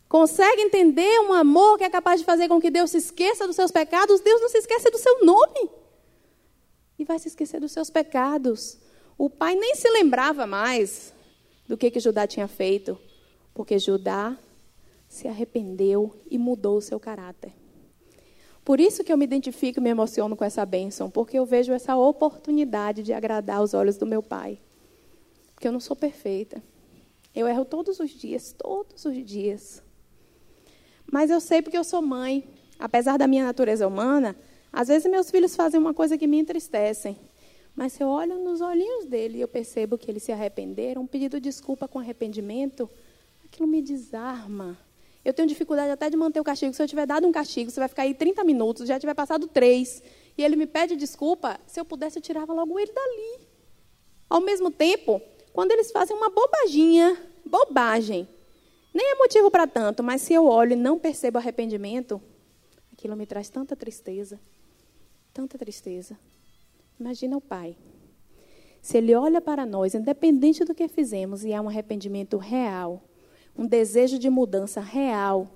[0.07, 3.55] Consegue entender um amor que é capaz de fazer com que Deus se esqueça dos
[3.55, 4.19] seus pecados?
[4.19, 5.69] Deus não se esquece do seu nome.
[6.99, 8.77] E vai se esquecer dos seus pecados.
[9.17, 11.13] O pai nem se lembrava mais
[11.67, 12.99] do que, que Judá tinha feito,
[13.53, 14.37] porque Judá
[15.11, 17.51] se arrependeu e mudou o seu caráter.
[18.63, 21.73] Por isso que eu me identifico e me emociono com essa bênção, porque eu vejo
[21.73, 24.57] essa oportunidade de agradar os olhos do meu pai.
[25.53, 26.63] Porque eu não sou perfeita.
[27.35, 29.83] Eu erro todos os dias, todos os dias.
[31.11, 32.47] Mas eu sei porque eu sou mãe.
[32.79, 34.33] Apesar da minha natureza humana,
[34.71, 37.19] às vezes meus filhos fazem uma coisa que me entristecem.
[37.75, 41.07] Mas se eu olho nos olhinhos dele e eu percebo que eles se arrependeram, um
[41.07, 42.89] pedido de desculpa com arrependimento,
[43.43, 44.77] aquilo me desarma.
[45.23, 46.73] Eu tenho dificuldade até de manter o castigo.
[46.73, 49.47] Se eu tiver dado um castigo, você vai ficar aí 30 minutos, já tiver passado
[49.47, 50.01] três,
[50.37, 53.47] e ele me pede desculpa, se eu pudesse, eu tirava logo ele dali.
[54.29, 55.21] Ao mesmo tempo,
[55.53, 58.27] quando eles fazem uma bobaginha, bobagem,
[58.93, 62.21] nem é motivo para tanto, mas se eu olho e não percebo arrependimento,
[62.91, 64.39] aquilo me traz tanta tristeza,
[65.33, 66.17] tanta tristeza.
[66.99, 67.77] Imagina o pai.
[68.81, 73.01] Se ele olha para nós, independente do que fizemos, e há um arrependimento real,
[73.61, 75.47] um desejo de mudança real,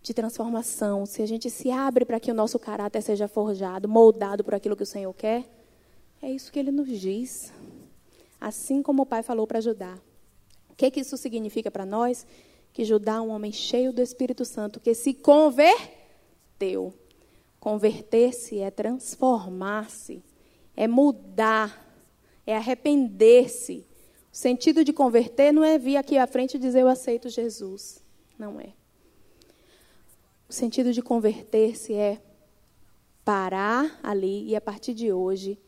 [0.00, 4.42] de transformação, se a gente se abre para que o nosso caráter seja forjado, moldado
[4.42, 5.44] por aquilo que o Senhor quer,
[6.22, 7.52] é isso que ele nos diz.
[8.40, 9.98] Assim como o pai falou para Judá.
[10.70, 12.26] O que, que isso significa para nós?
[12.72, 16.94] Que Judá é um homem cheio do Espírito Santo, que se converteu.
[17.58, 20.24] Converter-se é transformar-se,
[20.74, 21.86] é mudar,
[22.46, 23.86] é arrepender-se,
[24.40, 28.02] sentido de converter não é vir aqui à frente e dizer eu aceito Jesus.
[28.38, 28.72] Não é.
[30.48, 32.18] O sentido de converter-se é
[33.22, 35.58] parar ali e a partir de hoje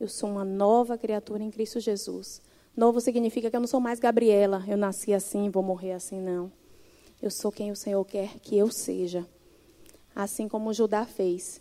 [0.00, 2.42] eu sou uma nova criatura em Cristo Jesus.
[2.76, 6.50] Novo significa que eu não sou mais Gabriela, eu nasci assim, vou morrer assim, não.
[7.22, 9.24] Eu sou quem o Senhor quer que eu seja.
[10.16, 11.60] Assim como Judá fez.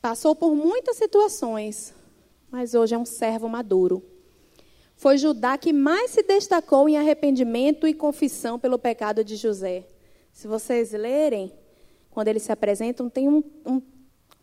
[0.00, 1.92] Passou por muitas situações,
[2.52, 4.11] mas hoje é um servo maduro
[5.02, 9.84] foi Judá que mais se destacou em arrependimento e confissão pelo pecado de José.
[10.32, 11.52] Se vocês lerem,
[12.08, 13.82] quando eles se apresentam, tem um, um,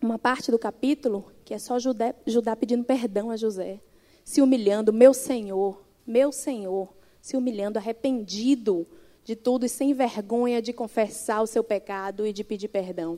[0.01, 3.79] uma parte do capítulo que é só Judá, Judá pedindo perdão a José,
[4.25, 8.85] se humilhando, meu Senhor, meu Senhor, se humilhando, arrependido
[9.23, 13.17] de tudo e sem vergonha de confessar o seu pecado e de pedir perdão.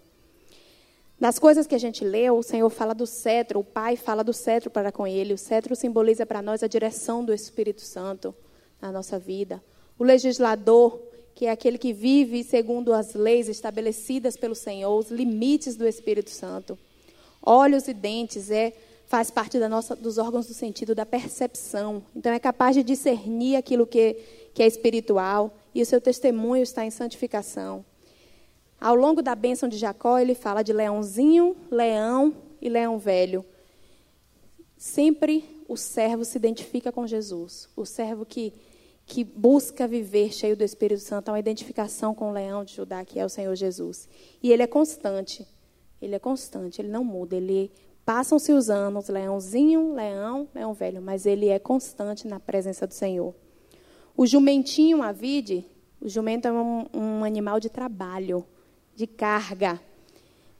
[1.22, 4.34] Nas coisas que a gente leu, o Senhor fala do cetro, o Pai fala do
[4.34, 5.36] cetro para com ele.
[5.36, 8.34] O cetro simboliza para nós a direção do Espírito Santo
[8.82, 9.64] na nossa vida.
[10.00, 11.00] O legislador,
[11.36, 16.32] que é aquele que vive segundo as leis estabelecidas pelo Senhor, os limites do Espírito
[16.32, 16.76] Santo.
[17.40, 18.74] Olhos e dentes é
[19.06, 22.02] faz parte da nossa, dos órgãos do sentido da percepção.
[22.16, 24.18] Então é capaz de discernir aquilo que,
[24.56, 27.86] que é espiritual e o seu testemunho está em santificação.
[28.82, 33.46] Ao longo da bênção de Jacó, ele fala de leãozinho, leão e leão velho.
[34.76, 37.70] Sempre o servo se identifica com Jesus.
[37.76, 38.51] O servo que,
[39.06, 43.06] que busca viver cheio do Espírito Santo, há uma identificação com o leão de Judá,
[43.06, 44.10] que é o Senhor Jesus.
[44.41, 45.47] E ele é constante.
[46.01, 47.36] Ele é constante, ele não muda.
[47.36, 47.72] Ele
[48.03, 53.34] Passam-se os anos, leãozinho, leão, leão velho, mas ele é constante na presença do Senhor.
[54.18, 55.66] O jumentinho, a vide,
[56.01, 58.43] o jumento é um, um animal de trabalho
[59.02, 59.82] de carga.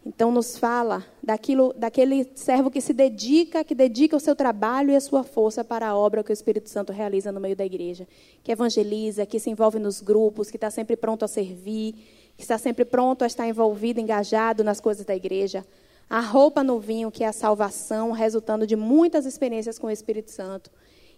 [0.04, 4.96] Então nos fala daquilo, daquele servo que se dedica, que dedica o seu trabalho e
[4.96, 8.08] a sua força para a obra que o Espírito Santo realiza no meio da igreja,
[8.44, 11.94] que evangeliza, que se envolve nos grupos, que está sempre pronto a servir,
[12.36, 15.64] que está sempre pronto a estar envolvido, engajado nas coisas da igreja.
[16.10, 20.32] A roupa no vinho, que é a salvação, resultando de muitas experiências com o Espírito
[20.32, 20.72] Santo.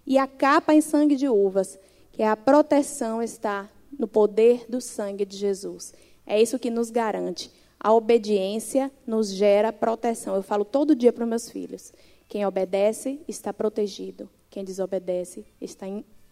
[0.05, 1.80] E a capa em sangue de uvas,
[2.11, 5.93] que é a proteção está no poder do sangue de Jesus.
[6.26, 7.51] É isso que nos garante.
[7.80, 10.36] A obediência nos gera proteção.
[10.36, 11.93] Eu falo todo dia para os meus filhos.
[12.28, 14.30] Quem obedece está protegido.
[14.49, 15.86] Quem desobedece está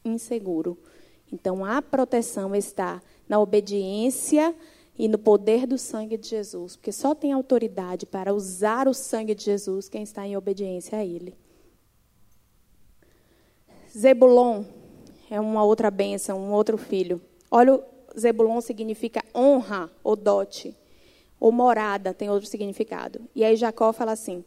[0.03, 0.77] inseguro.
[1.31, 4.55] Então a proteção está na obediência
[4.97, 9.33] e no poder do sangue de Jesus, porque só tem autoridade para usar o sangue
[9.33, 11.33] de Jesus quem está em obediência a Ele.
[13.97, 14.63] Zebulon
[15.29, 17.21] é uma outra bênção, um outro filho.
[17.49, 17.81] Olha,
[18.17, 20.75] Zebulon significa honra ou dote,
[21.39, 23.21] ou morada, tem outro significado.
[23.35, 24.43] E aí Jacó fala assim: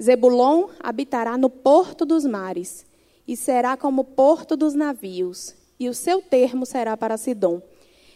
[0.00, 2.86] Zebulon habitará no porto dos mares,
[3.28, 7.60] e será como porto dos navios, e o seu termo será para Sidom.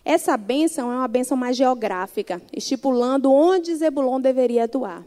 [0.04, 5.04] Essa bênção é uma bênção mais geográfica, estipulando onde Zebulon deveria atuar,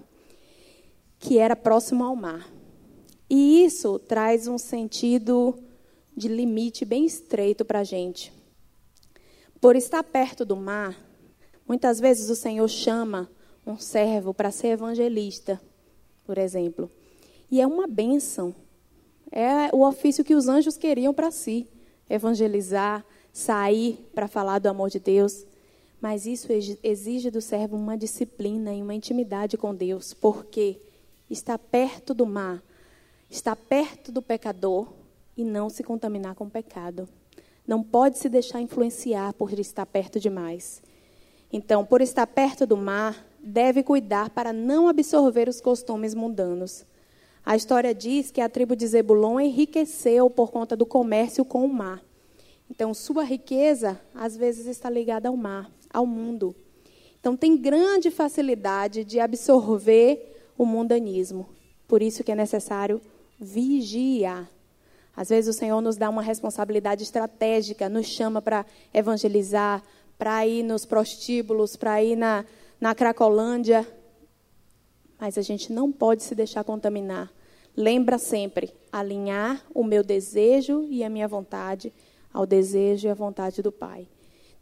[1.19, 2.47] que era próximo ao mar.
[3.29, 5.57] E isso traz um sentido
[6.15, 8.33] de limite bem estreito para a gente.
[9.59, 10.95] Por estar perto do mar,
[11.67, 13.29] muitas vezes o Senhor chama
[13.65, 15.59] um servo para ser evangelista,
[16.25, 16.91] por exemplo.
[17.49, 18.53] E é uma bênção.
[19.31, 21.67] É o ofício que os anjos queriam para si
[22.09, 23.03] evangelizar,
[23.33, 25.45] sair para falar do amor de Deus.
[25.99, 26.47] Mas isso
[26.83, 30.79] exige do servo uma disciplina e uma intimidade com Deus, porque
[31.29, 32.63] está perto do mar,
[33.29, 34.87] está perto do pecador
[35.35, 37.09] e não se contaminar com o pecado.
[37.67, 40.81] Não pode se deixar influenciar por estar perto demais.
[41.51, 46.85] Então, por estar perto do mar, deve cuidar para não absorver os costumes mundanos.
[47.45, 51.73] A história diz que a tribo de Zebulon enriqueceu por conta do comércio com o
[51.73, 52.01] mar.
[52.69, 56.55] Então, sua riqueza, às vezes, está ligada ao mar, ao mundo.
[57.19, 61.47] Então, tem grande facilidade de absorver o mundanismo.
[61.87, 63.01] Por isso que é necessário
[63.39, 64.49] vigiar.
[65.17, 68.63] Às vezes, o Senhor nos dá uma responsabilidade estratégica, nos chama para
[68.93, 69.83] evangelizar,
[70.15, 72.45] para ir nos prostíbulos, para ir na,
[72.79, 73.87] na Cracolândia.
[75.19, 77.33] Mas a gente não pode se deixar contaminar.
[77.75, 81.91] Lembra sempre, alinhar o meu desejo e a minha vontade
[82.31, 84.07] ao desejo e à vontade do Pai.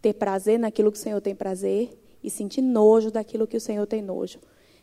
[0.02, 3.86] Ter prazer naquilo que o Senhor tem prazer e sentir nojo daquilo que o Senhor
[3.86, 4.40] tem nojo.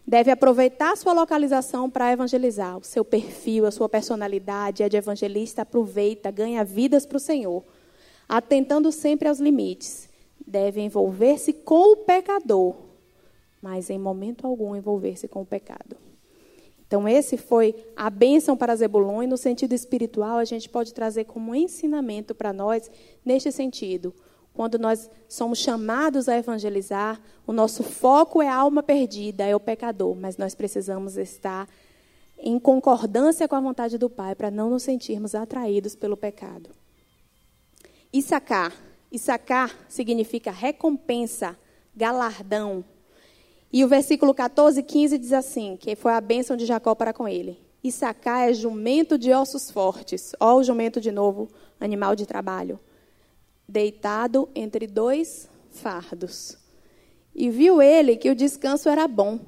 [0.07, 2.77] Deve aproveitar sua localização para evangelizar.
[2.77, 7.63] O seu perfil, a sua personalidade é de evangelista, aproveita, ganha vidas para o Senhor.
[8.29, 10.09] Atentando sempre aos limites.
[10.45, 12.75] Deve envolver-se com o pecador,
[13.61, 15.97] mas em momento algum envolver-se com o pecado.
[16.85, 21.25] Então, esse foi a bênção para Zebulon, e no sentido espiritual, a gente pode trazer
[21.25, 22.91] como ensinamento para nós,
[23.25, 24.13] neste sentido.
[24.55, 29.61] Quando nós somos chamados a evangelizar, o nosso foco é a alma perdida, é o
[29.61, 31.69] pecador, mas nós precisamos estar
[32.39, 36.71] em concordância com a vontade do Pai para não nos sentirmos atraídos pelo pecado.
[38.13, 38.73] Issacar.
[39.11, 41.57] Issacar significa recompensa,
[41.95, 42.85] galardão,
[43.73, 47.13] e o versículo 14 e 15 diz assim, que foi a bênção de Jacó para
[47.13, 47.59] com ele.
[47.83, 50.35] Issacar é jumento de ossos fortes.
[50.39, 51.49] Ó o jumento de novo,
[51.81, 52.79] animal de trabalho.
[53.69, 56.59] Deitado entre dois fardos.
[57.35, 59.41] E viu ele que o descanso era bom,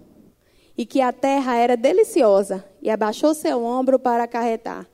[0.76, 4.88] e que a terra era deliciosa, e abaixou seu ombro para acarretar,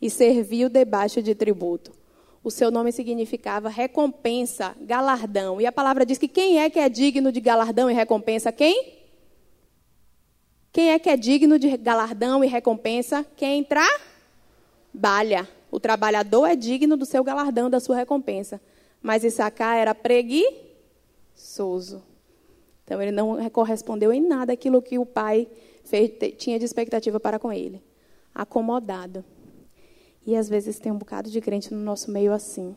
[0.00, 2.04] e serviu debaixo de tributo
[2.44, 5.58] o seu nome significava recompensa, galardão.
[5.58, 8.52] E a palavra diz que quem é que é digno de galardão e recompensa?
[8.52, 8.98] Quem?
[10.70, 13.24] Quem é que é digno de galardão e recompensa?
[13.34, 15.48] Quem trabalha.
[15.74, 18.60] O trabalhador é digno do seu galardão, da sua recompensa.
[19.02, 20.54] Mas Issacar era preguiçoso.
[22.84, 25.48] Então ele não correspondeu em nada aquilo que o pai
[25.82, 27.82] fez, tinha de expectativa para com ele.
[28.32, 29.24] Acomodado.
[30.24, 32.76] E às vezes tem um bocado de crente no nosso meio assim.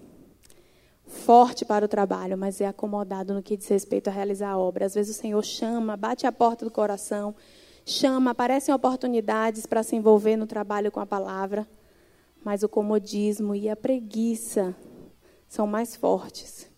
[1.05, 4.87] Forte para o trabalho, mas é acomodado no que diz respeito a realizar a obra.
[4.87, 7.35] Às vezes o Senhor chama, bate a porta do coração,
[7.85, 11.67] chama, aparecem oportunidades para se envolver no trabalho com a palavra,
[12.47, 14.73] mas o comodismo e a preguiça
[15.49, 16.71] são mais fortes.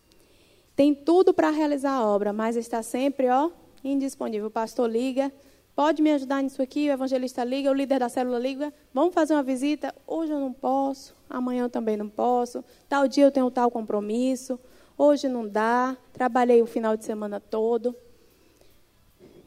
[0.75, 3.51] Tem tudo para realizar a obra, mas está sempre, ó,
[3.83, 4.47] indisponível.
[4.47, 5.31] O pastor liga,
[5.75, 6.89] Pode me ajudar nisso aqui?
[6.89, 8.73] O evangelista liga, o líder da célula liga.
[8.91, 9.93] Vamos fazer uma visita?
[10.07, 12.65] Hoje eu não posso, amanhã eu também não posso.
[12.89, 14.59] Tal dia eu tenho tal compromisso.
[14.97, 15.95] Hoje não dá.
[16.11, 17.95] Trabalhei o final de semana todo.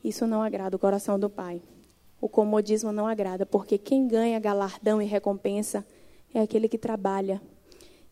[0.04, 1.60] Isso não agrada o coração do Pai.
[2.20, 5.84] O comodismo não agrada, porque quem ganha galardão e recompensa
[6.34, 7.40] é aquele que trabalha.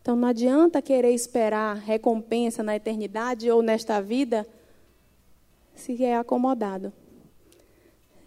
[0.01, 4.47] Então não adianta querer esperar recompensa na eternidade ou nesta vida
[5.75, 6.91] se é acomodado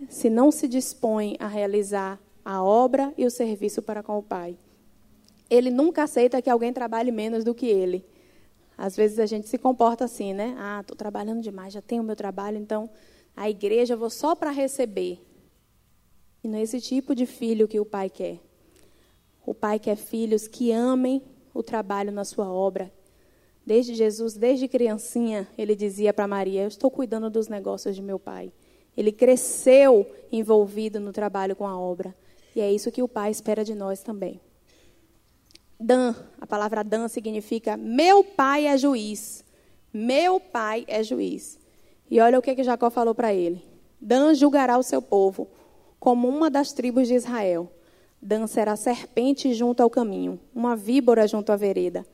[0.09, 4.57] se não se dispõe a realizar a obra e o serviço para com o Pai.
[5.49, 8.05] Ele nunca aceita que alguém trabalhe menos do que ele.
[8.77, 10.55] Às vezes a gente se comporta assim, né?
[10.59, 12.91] Ah, estou trabalhando demais, já tenho o meu trabalho, então
[13.37, 15.21] a igreja eu vou só para receber.
[16.43, 18.41] E não é esse tipo de filho que o pai quer.
[19.47, 21.23] O pai quer filhos que amem
[21.53, 22.93] o trabalho na sua obra.
[23.65, 28.19] Desde Jesus, desde criancinha, ele dizia para Maria: Eu estou cuidando dos negócios de meu
[28.19, 28.53] pai.
[28.97, 32.15] Ele cresceu envolvido no trabalho com a obra.
[32.55, 34.41] E é isso que o pai espera de nós também.
[35.79, 39.45] Dan, a palavra Dan significa meu pai é juiz.
[39.93, 41.59] Meu pai é juiz.
[42.11, 43.65] E olha o que, que Jacó falou para ele:
[44.01, 45.49] Dan julgará o seu povo
[45.99, 47.71] como uma das tribos de Israel.
[48.27, 52.07] Dan será serpente junto ao caminho, uma víbora junto à vereda,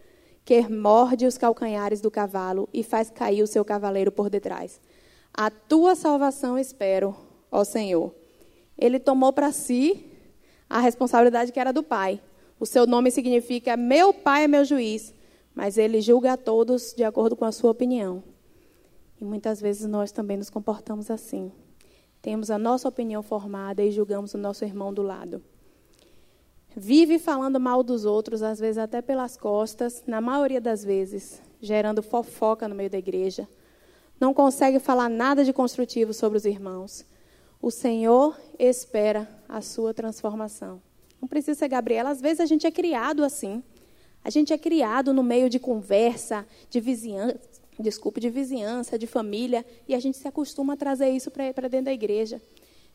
[0.44, 4.80] que morde os calcanhares do cavalo e faz cair o seu cavaleiro por detrás.
[5.32, 7.14] A tua salvação espero,
[7.48, 8.12] ó Senhor.
[8.76, 10.04] Ele tomou para si
[10.68, 12.20] a responsabilidade que era do pai.
[12.58, 15.14] O seu nome significa meu pai é meu juiz,
[15.54, 18.20] mas ele julga a todos de acordo com a sua opinião.
[19.20, 21.52] E muitas vezes nós também nos comportamos assim.
[22.20, 25.40] Temos a nossa opinião formada e julgamos o nosso irmão do lado.
[26.76, 32.02] Vive falando mal dos outros, às vezes até pelas costas, na maioria das vezes, gerando
[32.02, 33.48] fofoca no meio da igreja.
[34.20, 37.04] Não consegue falar nada de construtivo sobre os irmãos.
[37.60, 40.80] O Senhor espera a sua transformação.
[41.20, 43.62] Não precisa ser Gabriela, às vezes a gente é criado assim.
[44.22, 47.40] A gente é criado no meio de conversa, de vizinhança,
[47.78, 51.86] desculpe, de vizinhança, de família, e a gente se acostuma a trazer isso para dentro
[51.86, 52.40] da igreja.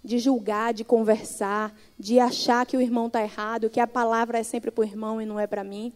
[0.06, 4.44] De julgar, de conversar, de achar que o irmão está errado, que a palavra é
[4.44, 5.92] sempre para o irmão e não é para mim.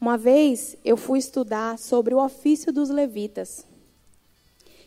[0.00, 3.66] Uma vez eu fui estudar sobre o ofício dos levitas.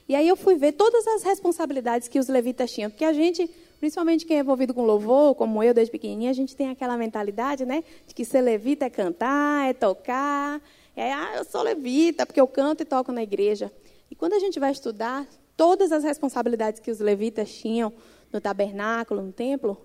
[0.08, 3.50] E aí eu fui ver todas as responsabilidades que os levitas tinham, porque a gente
[3.84, 7.66] principalmente quem é envolvido com louvor, como eu desde pequenininha, a gente tem aquela mentalidade,
[7.66, 10.62] né, de que ser levita é cantar, é tocar,
[10.96, 13.70] é, ah, eu sou levita, porque eu canto e toco na igreja.
[14.10, 17.92] E quando a gente vai estudar todas as responsabilidades que os levitas tinham
[18.34, 19.78] no tabernáculo, no templo,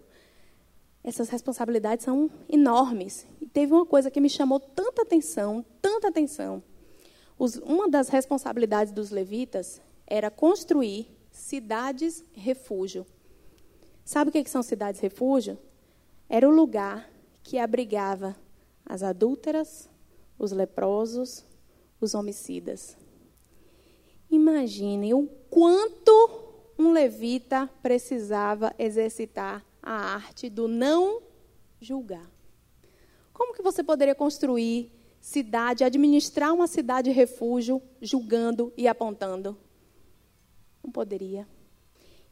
[1.05, 3.27] essas responsabilidades são enormes.
[3.41, 6.63] E teve uma coisa que me chamou tanta atenção, tanta atenção.
[7.39, 13.07] Os, uma das responsabilidades dos levitas era construir cidades refúgio.
[14.05, 15.59] Sabe o que são cidades refúgio?
[16.29, 17.09] Era o lugar
[17.43, 18.35] que abrigava
[18.85, 19.89] as adúlteras,
[20.39, 21.45] os leprosos,
[22.01, 22.97] os homicidas.
[24.31, 26.48] Imaginem o quanto
[26.79, 31.21] um levita precisava exercitar a arte do não
[31.81, 32.31] julgar.
[33.33, 39.59] Como que você poderia construir cidade, administrar uma cidade refúgio, julgando e apontando?
[40.83, 41.47] Não poderia.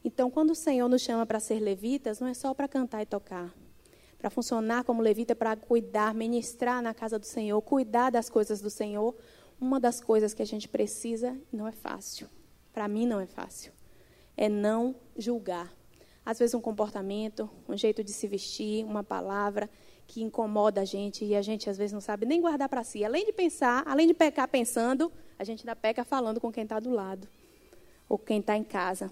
[0.03, 3.05] Então, quando o Senhor nos chama para ser levitas, não é só para cantar e
[3.05, 3.53] tocar.
[4.17, 8.69] Para funcionar como levita, para cuidar, ministrar na casa do Senhor, cuidar das coisas do
[8.69, 9.15] Senhor.
[9.59, 12.29] Uma das coisas que a gente precisa, não é fácil.
[12.71, 13.76] Para mim, não é fácil.
[14.37, 15.73] É não julgar.
[16.25, 19.69] Às vezes, um comportamento, um jeito de se vestir, uma palavra
[20.05, 23.03] que incomoda a gente e a gente, às vezes, não sabe nem guardar para si.
[23.03, 26.79] Além de pensar, além de pecar pensando, a gente ainda peca falando com quem está
[26.79, 27.27] do lado
[28.07, 29.11] ou quem está em casa.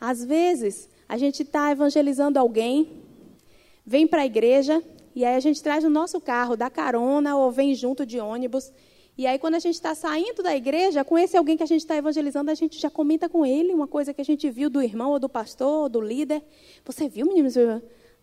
[0.00, 3.02] Às vezes, a gente está evangelizando alguém,
[3.84, 4.82] vem para a igreja,
[5.14, 8.72] e aí a gente traz o nosso carro, dá carona ou vem junto de ônibus.
[9.18, 11.80] E aí, quando a gente está saindo da igreja, com esse alguém que a gente
[11.80, 14.82] está evangelizando, a gente já comenta com ele uma coisa que a gente viu do
[14.82, 16.42] irmão, ou do pastor, ou do líder.
[16.84, 17.54] Você viu, meninos?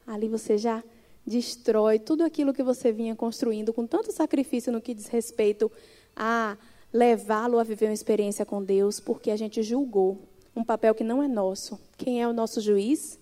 [0.05, 0.83] Ali você já
[1.25, 5.71] destrói tudo aquilo que você vinha construindo com tanto sacrifício no que diz respeito
[6.15, 6.57] a
[6.91, 10.21] levá-lo a viver uma experiência com Deus, porque a gente julgou
[10.55, 11.79] um papel que não é nosso.
[11.97, 13.19] Quem é o nosso juiz?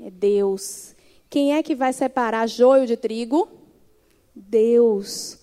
[0.00, 0.96] É Deus.
[1.30, 3.48] Quem é que vai separar joio de trigo?
[4.34, 5.38] Deus.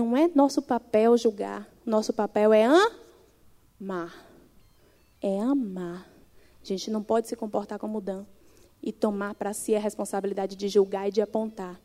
[0.00, 1.68] Não é nosso papel julgar.
[1.84, 4.26] Nosso papel é amar.
[5.20, 6.10] É amar.
[6.62, 8.24] A gente não pode se comportar como Dan
[8.82, 11.78] e tomar para si a responsabilidade de julgar e de apontar.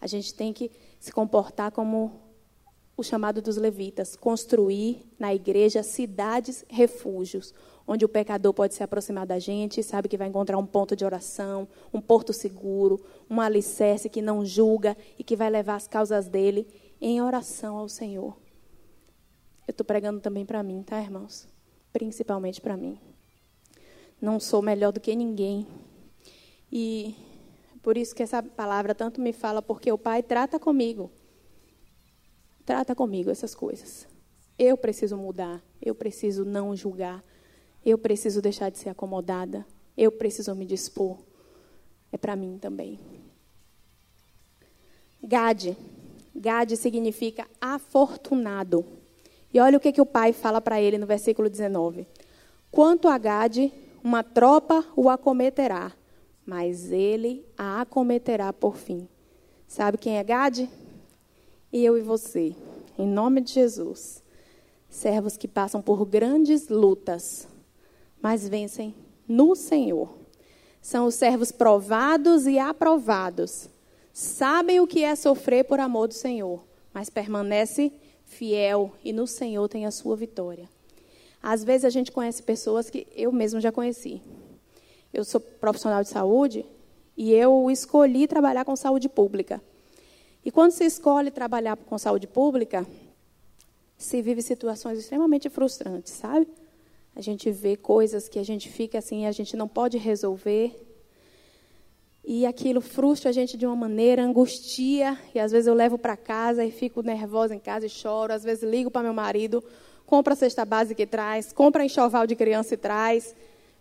[0.00, 0.68] A gente tem que
[0.98, 2.10] se comportar como
[2.96, 7.54] o chamado dos levitas, construir na igreja cidades refúgios,
[7.86, 11.04] onde o pecador pode se aproximar da gente, sabe que vai encontrar um ponto de
[11.04, 13.00] oração, um porto seguro,
[13.30, 16.66] um alicerce que não julga e que vai levar as causas dele
[17.00, 18.36] em oração ao Senhor.
[19.66, 21.48] Eu estou pregando também para mim, tá, irmãos?
[21.92, 23.00] Principalmente para mim.
[24.20, 25.66] Não sou melhor do que ninguém.
[26.70, 27.14] E
[27.82, 31.10] por isso que essa palavra tanto me fala, porque o Pai trata comigo.
[32.66, 34.06] Trata comigo essas coisas.
[34.58, 37.24] Eu preciso mudar, eu preciso não julgar,
[37.84, 39.66] eu preciso deixar de ser acomodada.
[39.96, 41.18] eu preciso me dispor.
[42.12, 42.98] É para mim também.
[45.22, 45.76] Gade.
[46.34, 48.84] Gade significa afortunado.
[49.52, 52.06] E olha o que, que o pai fala para ele no versículo 19.
[52.70, 53.72] Quanto a Gade,
[54.02, 55.92] uma tropa o acometerá,
[56.46, 59.08] mas ele a acometerá por fim.
[59.66, 60.70] Sabe quem é Gade?
[61.72, 62.54] Eu e você.
[62.98, 64.22] Em nome de Jesus.
[64.88, 67.46] Servos que passam por grandes lutas,
[68.20, 68.94] mas vencem
[69.28, 70.08] no Senhor.
[70.82, 73.68] São os servos provados e aprovados.
[74.12, 77.92] Sabem o que é sofrer por amor do Senhor, mas permanece
[78.24, 80.68] fiel e no Senhor tem a sua vitória.
[81.42, 84.22] Às vezes a gente conhece pessoas que eu mesmo já conheci.
[85.12, 86.66] Eu sou profissional de saúde
[87.16, 89.60] e eu escolhi trabalhar com saúde pública.
[90.44, 92.86] E quando se escolhe trabalhar com saúde pública,
[93.96, 96.48] se vive situações extremamente frustrantes, sabe?
[97.14, 100.74] A gente vê coisas que a gente fica assim, a gente não pode resolver.
[102.24, 106.16] E aquilo frustra a gente de uma maneira, angustia, e às vezes eu levo para
[106.16, 109.64] casa e fico nervosa em casa e choro, às vezes ligo para meu marido,
[110.06, 113.34] compra a cesta básica e traz, compra enxoval de criança e traz,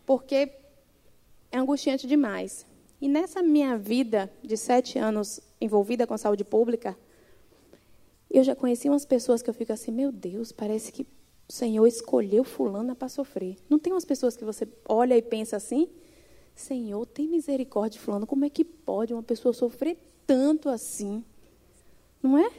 [0.06, 0.50] porque
[1.52, 2.66] é angustiante demais.
[3.02, 6.98] E nessa minha vida de sete anos envolvida com saúde pública,
[8.30, 11.86] eu já conheci umas pessoas que eu fico assim, meu Deus, parece que o Senhor
[11.88, 13.58] escolheu fulana para sofrer.
[13.68, 15.90] Não tem umas pessoas que você olha e pensa assim?
[16.60, 18.28] Senhor, tem misericórdia fulano.
[18.28, 19.98] Como é que pode uma pessoa sofrer
[20.28, 21.24] tanto assim?
[22.22, 22.52] Não é?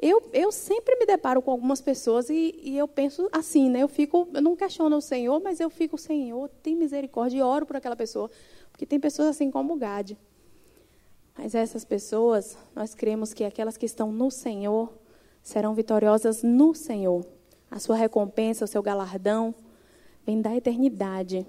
[0.00, 3.82] Eu, eu sempre me deparo com algumas pessoas e, e eu penso assim, né?
[3.82, 7.66] Eu fico, eu não questiono o Senhor, mas eu fico, Senhor, tem misericórdia e oro
[7.66, 8.30] por aquela pessoa.
[8.70, 10.18] Porque tem pessoas assim como o Gade.
[11.36, 14.90] Mas essas pessoas, nós cremos que aquelas que estão no Senhor
[15.42, 17.24] serão vitoriosas no Senhor.
[17.70, 19.54] A sua recompensa, o seu galardão,
[20.24, 21.46] vem da eternidade.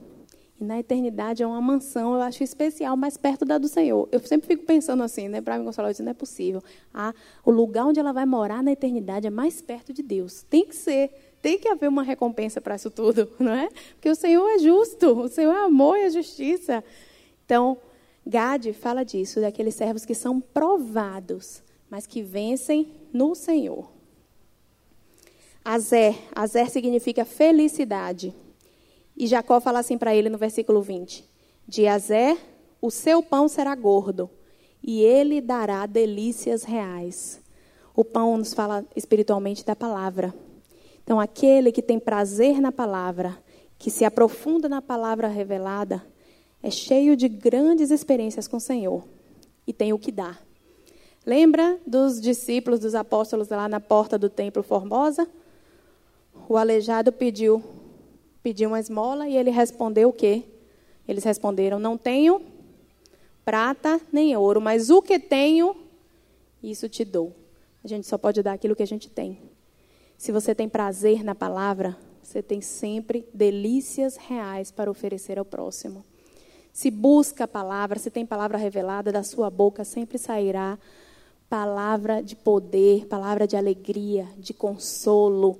[0.59, 4.09] E na eternidade é uma mansão, eu acho especial, mais perto da do Senhor.
[4.11, 5.39] Eu sempre fico pensando assim, né?
[5.39, 6.63] Para me consolar, eu disse, não é possível.
[6.91, 7.13] Ah,
[7.45, 10.43] o lugar onde ela vai morar na eternidade é mais perto de Deus.
[10.49, 11.11] Tem que ser.
[11.41, 13.69] Tem que haver uma recompensa para isso tudo, não é?
[13.93, 16.83] Porque o Senhor é justo, o Senhor é amor e a justiça.
[17.45, 17.77] Então,
[18.25, 23.89] Gade fala disso, daqueles servos que são provados, mas que vencem no Senhor.
[25.63, 28.33] Azer, Azer significa felicidade.
[29.17, 31.25] E Jacó fala assim para ele no versículo 20:
[31.67, 32.37] De Azer,
[32.79, 34.29] o seu pão será gordo,
[34.83, 37.41] e ele dará delícias reais.
[37.95, 40.33] O pão nos fala espiritualmente da palavra.
[41.03, 43.35] Então, aquele que tem prazer na palavra,
[43.79, 46.05] que se aprofunda na palavra revelada,
[46.61, 49.03] é cheio de grandes experiências com o Senhor
[49.65, 50.45] e tem o que dar.
[51.25, 55.27] Lembra dos discípulos, dos apóstolos lá na porta do templo Formosa?
[56.49, 57.61] o aleijado pediu,
[58.47, 60.45] pediu uma esmola e ele respondeu o quê?
[61.05, 62.41] Eles responderam: Não tenho
[63.43, 65.75] prata nem ouro, mas o que tenho,
[66.63, 67.35] isso te dou.
[67.83, 69.37] A gente só pode dar aquilo que a gente tem.
[70.17, 76.05] Se você tem prazer na palavra, você tem sempre delícias reais para oferecer ao próximo.
[76.71, 80.79] Se busca a palavra, se tem palavra revelada, da sua boca sempre sairá
[81.49, 85.59] palavra de poder, palavra de alegria, de consolo,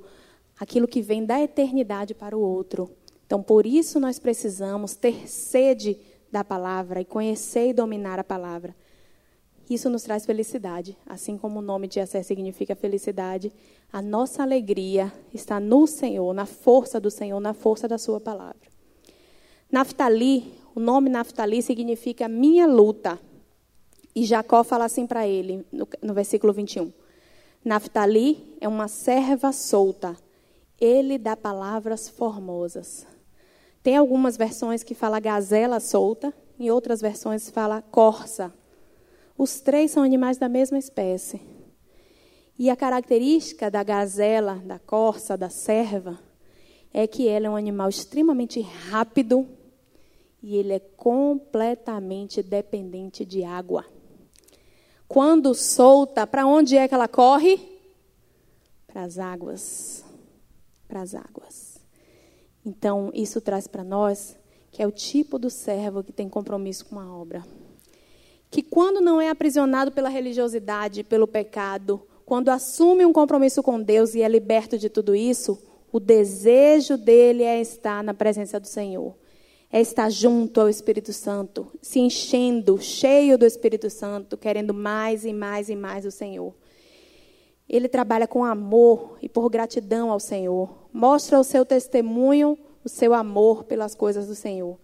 [0.60, 2.90] aquilo que vem da eternidade para o outro.
[3.26, 6.00] Então, por isso nós precisamos ter sede
[6.32, 8.76] da palavra e conhecer e dominar a palavra.
[9.70, 13.52] Isso nos traz felicidade, assim como o nome de Assé significa felicidade.
[13.92, 18.68] A nossa alegria está no Senhor, na força do Senhor, na força da Sua palavra.
[19.70, 23.20] Naftali, o nome Naftali significa minha luta.
[24.16, 26.92] E Jacó fala assim para ele, no, no versículo 21.
[27.64, 30.16] Naftali é uma serva solta
[30.80, 33.08] ele dá palavras formosas.
[33.82, 38.54] Tem algumas versões que fala gazela solta, em outras versões fala corça.
[39.38, 41.42] Os três são animais da mesma espécie.
[42.58, 46.20] E a característica da gazela, da corça, da serva,
[46.92, 49.48] é que ela é um animal extremamente rápido
[50.42, 53.86] e ele é completamente dependente de água.
[55.08, 57.60] Quando solta, para onde é que ela corre?
[58.88, 60.07] Para as águas
[60.88, 61.80] para as águas.
[62.66, 64.38] Então, isso traz para nós
[64.72, 67.44] que é o tipo do servo que tem compromisso com a obra.
[68.52, 74.14] Que quando não é aprisionado pela religiosidade, pelo pecado, quando assume um compromisso com Deus
[74.14, 75.58] e é liberto de tudo isso,
[75.92, 79.16] o desejo dele é estar na presença do Senhor.
[79.72, 85.34] É estar junto ao Espírito Santo, se enchendo, cheio do Espírito Santo, querendo mais e
[85.34, 86.54] mais e mais o Senhor.
[87.70, 90.70] Ele trabalha com amor e por gratidão ao Senhor.
[90.94, 94.78] Mostra o seu testemunho, o seu amor pelas coisas do Senhor.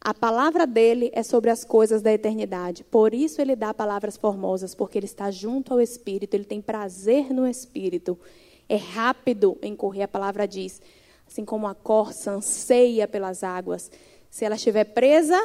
[0.00, 2.82] A palavra dele é sobre as coisas da eternidade.
[2.82, 7.34] Por isso ele dá palavras formosas, porque ele está junto ao Espírito, ele tem prazer
[7.34, 8.18] no Espírito.
[8.66, 10.80] É rápido em correr, a palavra diz.
[11.28, 13.90] Assim como a corça anseia pelas águas.
[14.30, 15.38] Se ela estiver presa,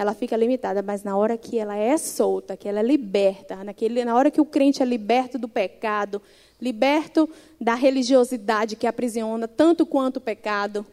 [0.00, 4.02] ela fica limitada, mas na hora que ela é solta, que ela é liberta, naquele,
[4.02, 6.22] na hora que o crente é liberto do pecado,
[6.58, 7.28] liberto
[7.60, 10.86] da religiosidade que aprisiona tanto quanto o pecado,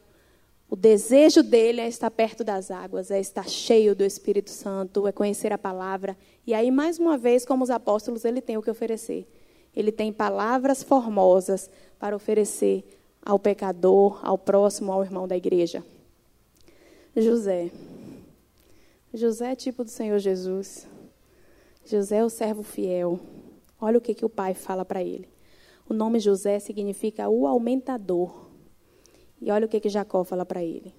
[0.70, 5.14] o desejo dele é estar perto das águas, é estar cheio do Espírito Santo, é
[5.14, 6.18] conhecer a palavra.
[6.46, 9.26] E aí, mais uma vez, como os apóstolos, ele tem o que oferecer.
[9.74, 12.84] Ele tem palavras formosas para oferecer
[13.26, 15.82] ao pecador, ao próximo, ao irmão da igreja.
[17.16, 17.72] José.
[19.14, 20.86] José é tipo do Senhor Jesus.
[21.86, 23.20] José é o servo fiel.
[23.80, 25.30] Olha o que, que o pai fala para ele.
[25.88, 28.52] O nome José significa o aumentador.
[29.42, 30.94] E olha o que, que Jacó fala para ele.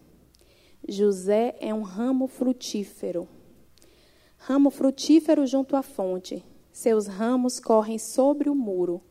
[0.88, 3.28] José é um ramo frutífero.
[4.38, 6.42] Ramo frutífero junto à fonte.
[6.72, 9.02] Seus ramos correm sobre o muro.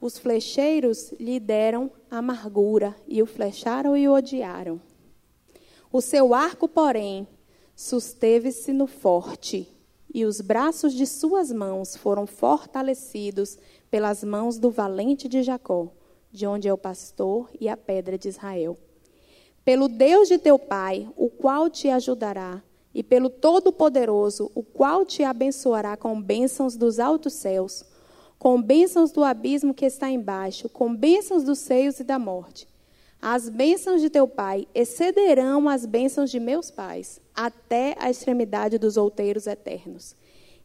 [0.00, 4.80] Os flecheiros lhe deram amargura e o flecharam e o odiaram.
[5.90, 7.26] O seu arco, porém,
[7.74, 9.68] susteve-se no forte,
[10.14, 13.58] e os braços de suas mãos foram fortalecidos
[13.90, 15.90] pelas mãos do valente de Jacó
[16.32, 18.76] de onde é o pastor e a pedra de Israel.
[19.64, 22.62] Pelo Deus de teu pai, o qual te ajudará,
[22.94, 27.84] e pelo Todo-Poderoso, o qual te abençoará com bênçãos dos altos céus,
[28.38, 32.66] com bênçãos do abismo que está embaixo, com bênçãos dos seios e da morte.
[33.24, 38.96] As bênçãos de teu pai excederão as bênçãos de meus pais, até a extremidade dos
[38.96, 40.16] outeiros eternos.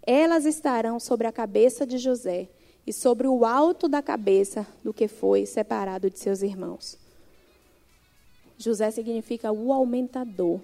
[0.01, 2.49] Elas estarão sobre a cabeça de José
[2.87, 6.97] e sobre o alto da cabeça do que foi separado de seus irmãos.
[8.57, 10.59] José significa o aumentador.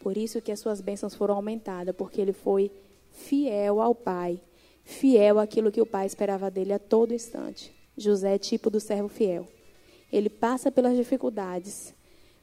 [0.00, 2.68] Por isso que as suas bênçãos foram aumentadas, porque ele foi
[3.12, 4.40] fiel ao Pai,
[4.82, 7.72] fiel àquilo que o Pai esperava dele a todo instante.
[7.96, 9.46] José é tipo do servo fiel.
[10.12, 11.94] Ele passa pelas dificuldades,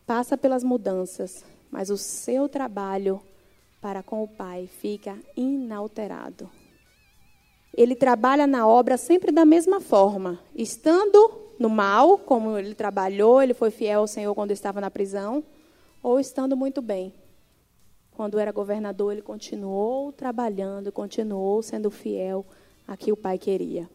[0.05, 3.21] passa pelas mudanças, mas o seu trabalho
[3.81, 6.49] para com o Pai fica inalterado
[7.75, 13.53] ele trabalha na obra sempre da mesma forma, estando no mal, como ele trabalhou, ele
[13.53, 15.43] foi fiel ao Senhor quando estava na prisão,
[16.01, 17.13] ou estando muito bem.
[18.11, 22.45] Quando era governador, ele continuou trabalhando, continuou sendo fiel
[22.87, 23.89] a que o pai queria.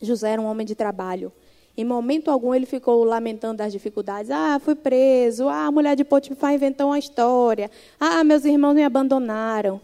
[0.00, 1.32] José era um homem de trabalho.
[1.76, 4.30] Em momento algum ele ficou lamentando as dificuldades.
[4.30, 5.48] Ah, fui preso.
[5.48, 7.70] Ah, a mulher de Potifar inventou uma história.
[8.00, 9.80] Ah, meus irmãos me abandonaram.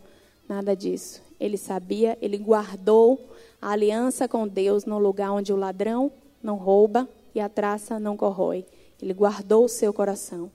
[0.48, 1.22] Nada disso.
[1.38, 3.20] Ele sabia, ele guardou
[3.60, 6.10] a aliança com Deus no lugar onde o ladrão
[6.42, 8.64] não rouba e a traça não corrói.
[9.00, 10.50] Ele guardou o seu coração.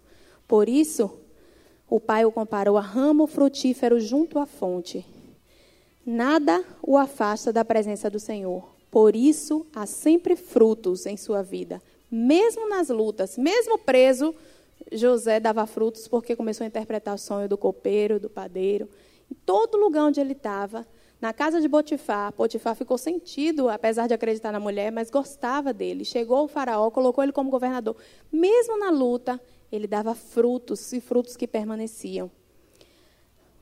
[0.48, 1.12] Por isso,
[1.90, 5.06] o pai o comparou a ramo frutífero junto à fonte.
[6.06, 8.77] Nada o afasta da presença do Senhor.
[8.90, 11.82] Por isso, há sempre frutos em sua vida.
[12.10, 14.34] Mesmo nas lutas, mesmo preso,
[14.92, 18.88] José dava frutos porque começou a interpretar o sonho do copeiro, do padeiro.
[19.30, 20.88] Em todo lugar onde ele estava,
[21.20, 26.06] na casa de Potifar, Potifar ficou sentido, apesar de acreditar na mulher, mas gostava dele.
[26.06, 27.96] Chegou o faraó, colocou ele como governador.
[28.32, 32.30] Mesmo na luta, ele dava frutos e frutos que permaneciam.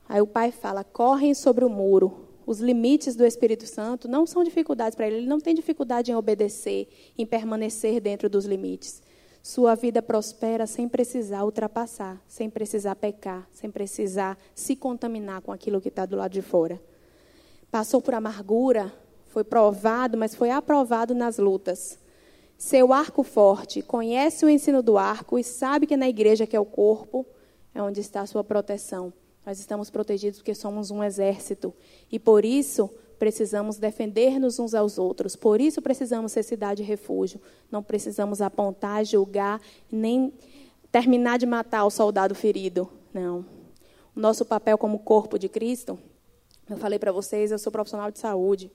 [0.06, 2.25] Aí o pai fala: correm sobre o muro.
[2.46, 5.16] Os limites do Espírito Santo não são dificuldades para ele.
[5.16, 6.88] Ele não tem dificuldade em obedecer,
[7.18, 9.02] em permanecer dentro dos limites.
[9.42, 15.80] Sua vida prospera sem precisar ultrapassar, sem precisar pecar, sem precisar se contaminar com aquilo
[15.80, 16.80] que está do lado de fora.
[17.68, 18.92] Passou por amargura,
[19.26, 21.98] foi provado, mas foi aprovado nas lutas.
[22.56, 26.60] Seu arco forte, conhece o ensino do arco e sabe que na igreja, que é
[26.60, 27.26] o corpo,
[27.74, 29.12] é onde está a sua proteção.
[29.46, 31.72] Nós estamos protegidos porque somos um exército.
[32.10, 35.36] E por isso, precisamos defender-nos uns aos outros.
[35.36, 37.40] Por isso precisamos ser cidade de refúgio.
[37.70, 40.32] Não precisamos apontar, julgar, nem
[40.90, 42.90] terminar de matar o soldado ferido.
[43.14, 43.46] Não.
[44.16, 45.96] O nosso papel como corpo de Cristo,
[46.68, 48.68] eu falei para vocês, eu sou profissional de saúde.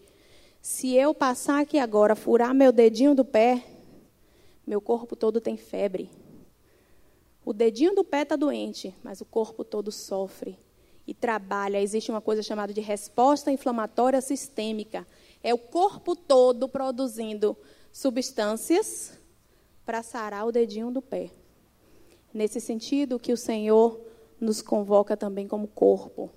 [0.62, 3.62] Se eu passar aqui agora, furar meu dedinho do pé,
[4.66, 6.10] meu corpo todo tem febre.
[7.44, 10.58] O dedinho do pé está doente, mas o corpo todo sofre
[11.08, 11.82] e trabalha.
[11.82, 15.08] Existe uma coisa chamada de resposta inflamatória sistêmica.
[15.44, 17.58] É o corpo todo produzindo
[17.92, 19.20] substâncias
[19.86, 21.32] para sarar o dedinho do pé.
[22.34, 24.00] Nesse sentido que o Senhor
[24.40, 26.30] nos convoca também como corpo.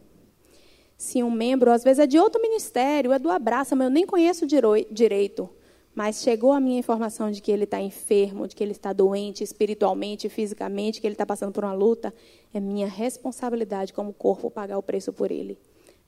[0.96, 4.06] Se um membro, às vezes é de outro ministério, é do abraça, mas eu nem
[4.06, 5.50] conheço direito.
[5.94, 9.44] Mas chegou a minha informação de que ele está enfermo, de que ele está doente
[9.44, 12.12] espiritualmente, fisicamente, que ele está passando por uma luta,
[12.52, 15.56] é minha responsabilidade como corpo pagar o preço por ele.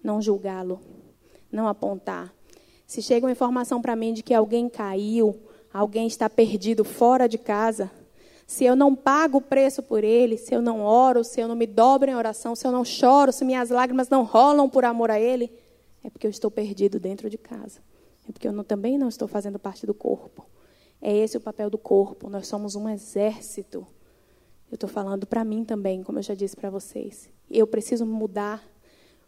[0.03, 0.81] Não julgá-lo,
[1.53, 2.35] não apontar.
[2.85, 5.39] Se chega uma informação para mim de que alguém caiu,
[5.73, 7.91] alguém está perdido fora de casa,
[8.47, 11.57] se eu não pago o preço por ele, se eu não oro, se eu não
[11.57, 15.11] me dobro em oração, se eu não choro, se minhas lágrimas não rolam por amor
[15.11, 15.51] a ele,
[16.05, 17.81] é porque eu estou perdido dentro de casa.
[18.29, 20.45] É porque eu não, também não estou fazendo parte do corpo.
[21.01, 22.29] É esse o papel do corpo.
[22.29, 23.87] Nós somos um exército.
[24.71, 27.31] Eu estou falando para mim também, como eu já disse para vocês.
[27.51, 28.63] Eu preciso mudar.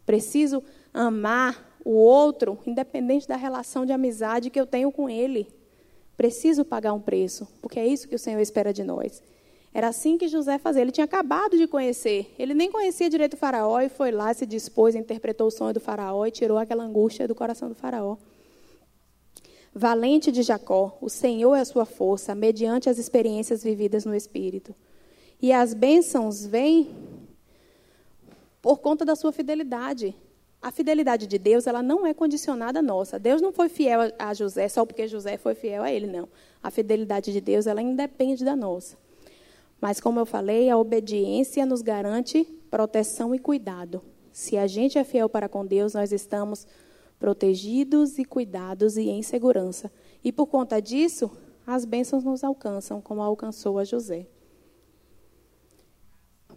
[0.05, 5.47] Preciso amar o outro, independente da relação de amizade que eu tenho com ele.
[6.17, 9.23] Preciso pagar um preço, porque é isso que o Senhor espera de nós.
[9.73, 10.81] Era assim que José fazia.
[10.81, 12.33] Ele tinha acabado de conhecer.
[12.37, 15.79] Ele nem conhecia direito o faraó e foi lá, se dispôs, interpretou o sonho do
[15.79, 18.17] faraó e tirou aquela angústia do coração do faraó.
[19.79, 24.75] Valente de Jacó, o Senhor é a sua força, mediante as experiências vividas no Espírito.
[25.41, 26.93] E as bênçãos vêm
[28.61, 30.13] por conta da sua fidelidade.
[30.61, 33.17] A fidelidade de Deus, ela não é condicionada à nossa.
[33.17, 36.27] Deus não foi fiel a José só porque José foi fiel a ele, não.
[36.61, 38.97] A fidelidade de Deus, ela independe da nossa.
[39.79, 44.01] Mas, como eu falei, a obediência nos garante proteção e cuidado.
[44.33, 46.67] Se a gente é fiel para com Deus, nós estamos
[47.19, 49.91] protegidos e cuidados e em segurança.
[50.23, 51.29] E por conta disso,
[51.67, 54.25] as bênçãos nos alcançam, como alcançou a José.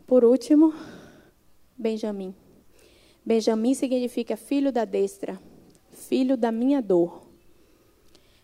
[0.07, 0.73] Por último,
[1.77, 2.35] Benjamim.
[3.25, 5.41] Benjamim significa filho da destra,
[5.91, 7.27] filho da minha dor.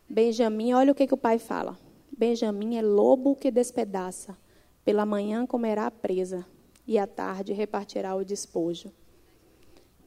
[0.09, 1.79] Benjamim, olha o que, que o pai fala.
[2.17, 4.37] Benjamim é lobo que despedaça.
[4.85, 6.47] Pela manhã comerá a presa,
[6.87, 8.91] e à tarde repartirá o despojo.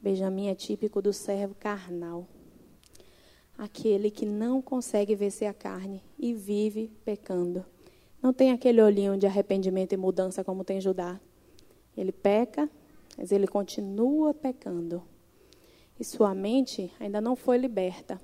[0.02, 2.26] Benjamim é típico do servo carnal.
[3.56, 7.64] Aquele que não consegue vencer a carne e vive pecando.
[8.20, 11.20] Não tem aquele olhinho de arrependimento e mudança como tem Judá.
[11.96, 12.68] Ele peca,
[13.16, 15.04] mas ele continua pecando.
[16.00, 18.20] E sua mente ainda não foi liberta.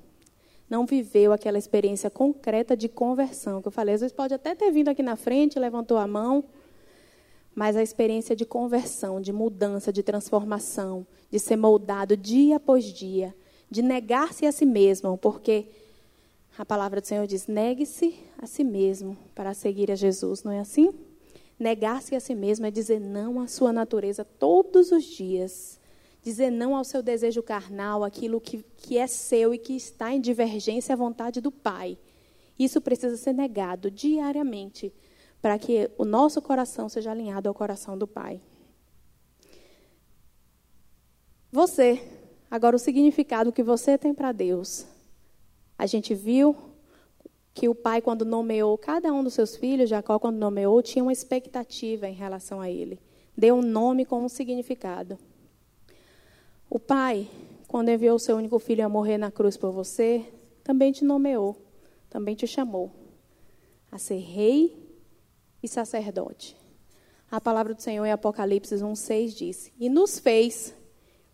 [0.68, 3.95] Não viveu aquela experiência concreta de conversão que eu falei.
[3.95, 6.45] Às vezes pode até ter vindo aqui na frente, levantou a mão,
[7.59, 13.34] mas a experiência de conversão, de mudança, de transformação, de ser moldado dia após dia,
[13.68, 15.66] de negar-se a si mesmo, porque
[16.56, 20.61] a palavra do Senhor diz: negue-se a si mesmo para seguir a Jesus, não é
[20.61, 20.94] assim?
[21.59, 25.80] Negar-se a si mesmo é dizer não à sua natureza todos os dias.
[26.22, 30.20] Dizer não ao seu desejo carnal, aquilo que, que é seu e que está em
[30.20, 31.98] divergência à vontade do Pai.
[32.56, 34.92] Isso precisa ser negado diariamente
[35.41, 38.41] para que o nosso coração seja alinhado ao coração do Pai.
[41.51, 42.03] Você,
[42.51, 44.86] agora o significado que você tem para Deus.
[45.78, 46.57] A gente viu
[47.55, 51.12] que o pai, quando nomeou cada um dos seus filhos, Jacó, quando nomeou, tinha uma
[51.12, 53.01] expectativa em relação a ele.
[53.36, 55.18] Deu um nome com um significado.
[56.68, 57.28] O pai,
[57.66, 60.24] quando enviou o seu único filho a morrer na cruz por você,
[60.62, 61.57] também te nomeou,
[62.11, 62.91] também te chamou
[63.91, 64.88] a ser rei
[65.62, 66.56] e sacerdote.
[67.30, 70.74] A palavra do Senhor em Apocalipse 1,6 diz: E nos fez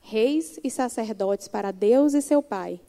[0.01, 2.81] reis e sacerdotes para Deus e seu Pai.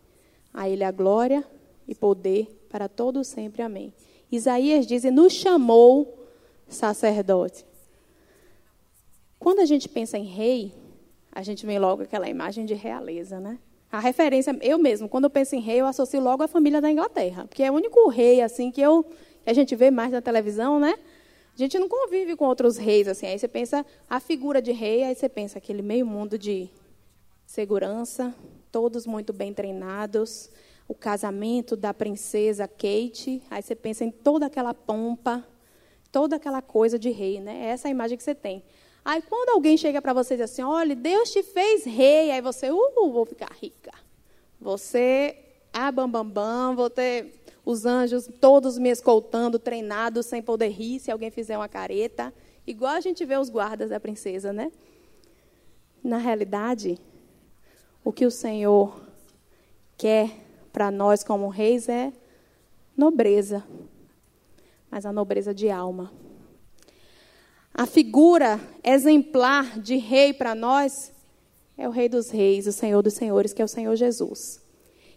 [0.53, 1.43] A Ele a glória
[1.87, 3.61] e poder para todos sempre.
[3.61, 3.93] Amém.
[4.31, 6.27] Isaías diz: E nos chamou
[6.67, 7.65] sacerdote.
[9.37, 10.73] Quando a gente pensa em rei,
[11.31, 13.59] a gente vem logo aquela imagem de realeza, né?
[13.91, 16.91] A referência, eu mesmo, quando eu penso em rei, eu associo logo a família da
[16.91, 19.05] Inglaterra, porque é o único rei assim que eu
[19.43, 20.95] que a gente vê mais na televisão, né?
[21.55, 23.27] A gente não convive com outros reis assim.
[23.27, 26.69] Aí você pensa a figura de rei, aí você pensa aquele meio mundo de
[27.45, 28.35] segurança,
[28.69, 30.49] todos muito bem treinados,
[30.85, 35.47] o casamento da princesa Kate, aí você pensa em toda aquela pompa,
[36.11, 37.67] toda aquela coisa de rei, né?
[37.67, 38.61] Essa é a imagem que você tem.
[39.05, 42.41] Aí quando alguém chega para você e diz assim, olha, Deus te fez rei, aí
[42.41, 43.93] você, uh, vou ficar rica.
[44.59, 45.37] Você,
[45.71, 50.99] ah, bam, bam, bam, vou ter os anjos todos me escoltando, treinados, sem poder rir
[50.99, 52.31] se alguém fizer uma careta.
[52.65, 54.71] Igual a gente vê os guardas da princesa, né?
[56.03, 56.99] Na realidade,
[58.03, 59.01] o que o Senhor
[59.97, 60.29] quer
[60.71, 62.13] para nós como reis é
[62.95, 63.63] nobreza,
[64.91, 66.11] mas a nobreza de alma.
[67.73, 71.11] A figura exemplar de rei para nós
[71.77, 74.61] é o Rei dos Reis, o Senhor dos Senhores, que é o Senhor Jesus.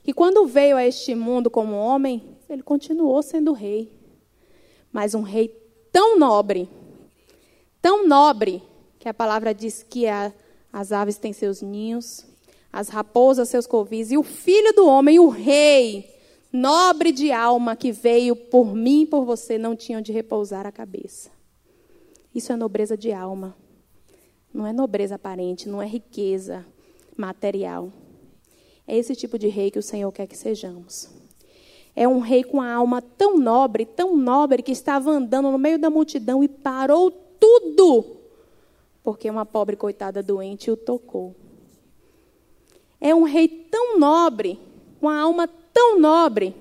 [0.05, 3.93] E quando veio a este mundo como homem, ele continuou sendo rei.
[4.93, 5.49] Mas um rei
[5.93, 6.69] tão nobre,
[7.81, 8.63] tão nobre,
[8.99, 10.33] que a palavra diz que a,
[10.73, 12.27] as aves têm seus ninhos,
[12.73, 16.15] as raposas seus covis, e o filho do homem, o rei
[16.53, 20.73] nobre de alma que veio por mim e por você, não tinha onde repousar a
[20.73, 21.31] cabeça.
[22.35, 23.57] Isso é nobreza de alma.
[24.53, 26.65] Não é nobreza aparente, não é riqueza
[27.17, 27.93] material.
[28.87, 31.18] É esse tipo de rei que o Senhor quer que sejamos.
[32.01, 35.81] É um rei com a alma tão nobre, tão nobre, que estava andando no meio
[35.81, 38.05] da multidão e parou tudo,
[39.03, 41.35] porque uma pobre coitada doente o tocou.
[43.01, 44.61] É um rei tão nobre,
[45.01, 46.55] com a alma tão nobre,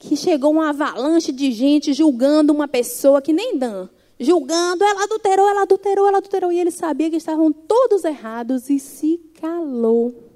[0.00, 3.88] que chegou uma avalanche de gente julgando uma pessoa que nem Dan,
[4.18, 8.80] julgando, ela adulterou, ela adulterou, ela adulterou, e ele sabia que estavam todos errados e
[8.80, 10.33] se calou.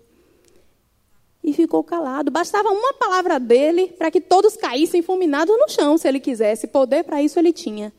[1.48, 2.30] E ficou calado.
[2.30, 6.66] Bastava uma palavra dele para que todos caíssem fulminados no chão, se ele quisesse.
[6.66, 7.90] Poder para isso ele tinha.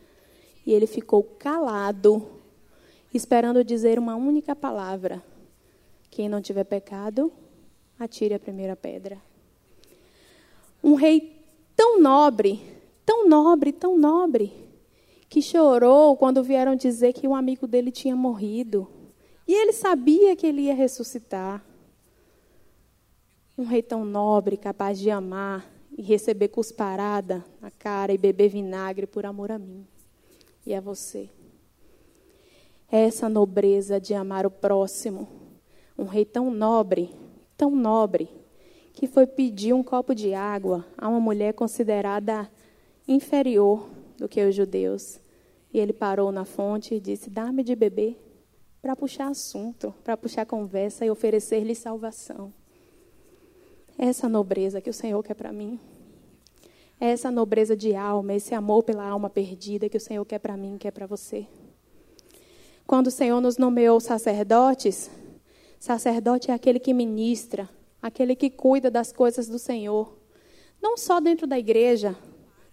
[0.67, 2.29] E ele ficou calado,
[3.11, 5.19] esperando dizer uma única palavra:
[6.11, 7.33] Quem não tiver pecado,
[7.99, 9.19] atire a primeira pedra.
[10.83, 11.35] Um rei
[11.75, 12.61] tão nobre,
[13.03, 14.53] tão nobre, tão nobre,
[15.27, 18.87] que chorou quando vieram dizer que um amigo dele tinha morrido.
[19.47, 21.65] E ele sabia que ele ia ressuscitar.
[23.59, 29.05] Um rei tão nobre, capaz de amar e receber cusparada na cara e beber vinagre
[29.05, 29.85] por amor a mim
[30.65, 31.29] e a você.
[32.89, 35.27] Essa nobreza de amar o próximo.
[35.97, 37.13] Um rei tão nobre,
[37.57, 38.29] tão nobre,
[38.93, 42.49] que foi pedir um copo de água a uma mulher considerada
[43.05, 45.19] inferior do que os judeus.
[45.73, 48.17] E ele parou na fonte e disse: Dá-me de beber,
[48.81, 52.53] para puxar assunto, para puxar conversa e oferecer-lhe salvação.
[54.01, 55.77] Essa nobreza que o Senhor quer para mim.
[56.97, 60.77] Essa nobreza de alma, esse amor pela alma perdida que o Senhor quer para mim,
[60.77, 61.45] quer para você.
[62.87, 65.11] Quando o Senhor nos nomeou sacerdotes,
[65.77, 67.69] sacerdote é aquele que ministra,
[68.01, 70.17] aquele que cuida das coisas do Senhor.
[70.81, 72.15] Não só dentro da igreja,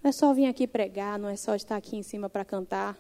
[0.04, 2.96] não é só vir aqui pregar, não é só estar aqui em cima para cantar.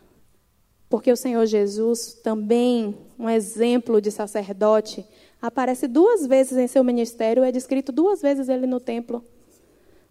[0.88, 5.06] Porque o Senhor Jesus, também um exemplo de sacerdote,
[5.40, 9.24] aparece duas vezes em seu ministério, é descrito duas vezes ele no templo.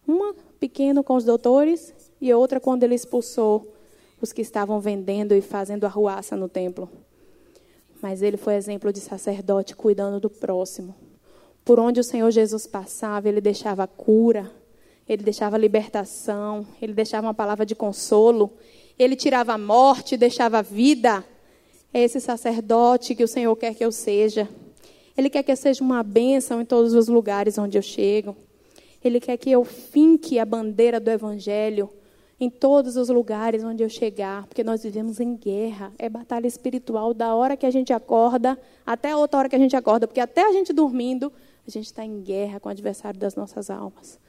[0.07, 3.73] Uma pequeno com os doutores e outra quando ele expulsou
[4.21, 6.89] os que estavam vendendo e fazendo arruaça no templo.
[8.01, 10.95] Mas ele foi exemplo de sacerdote cuidando do próximo.
[11.63, 14.51] Por onde o Senhor Jesus passava, ele deixava cura,
[15.07, 18.53] ele deixava libertação, ele deixava uma palavra de consolo,
[18.97, 21.23] ele tirava a morte, deixava a vida.
[21.93, 24.47] É esse sacerdote que o Senhor quer que eu seja.
[25.17, 28.35] Ele quer que eu seja uma bênção em todos os lugares onde eu chego.
[29.03, 31.89] Ele quer que eu finque a bandeira do Evangelho
[32.39, 37.13] em todos os lugares onde eu chegar, porque nós vivemos em guerra, é batalha espiritual
[37.13, 40.41] da hora que a gente acorda até outra hora que a gente acorda, porque até
[40.41, 41.31] a gente dormindo,
[41.65, 44.19] a gente está em guerra com o adversário das nossas almas.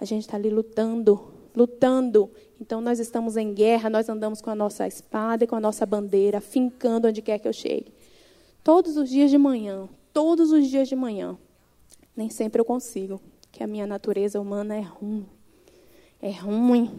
[0.00, 2.30] A gente está ali lutando, lutando.
[2.60, 5.86] Então nós estamos em guerra, nós andamos com a nossa espada e com a nossa
[5.86, 7.92] bandeira, fincando onde quer que eu chegue.
[8.62, 9.88] Todos os dias de manhã,
[10.18, 11.38] todos os dias de manhã.
[12.16, 13.20] Nem sempre eu consigo,
[13.52, 15.24] que a minha natureza humana é ruim.
[16.20, 16.98] É ruim.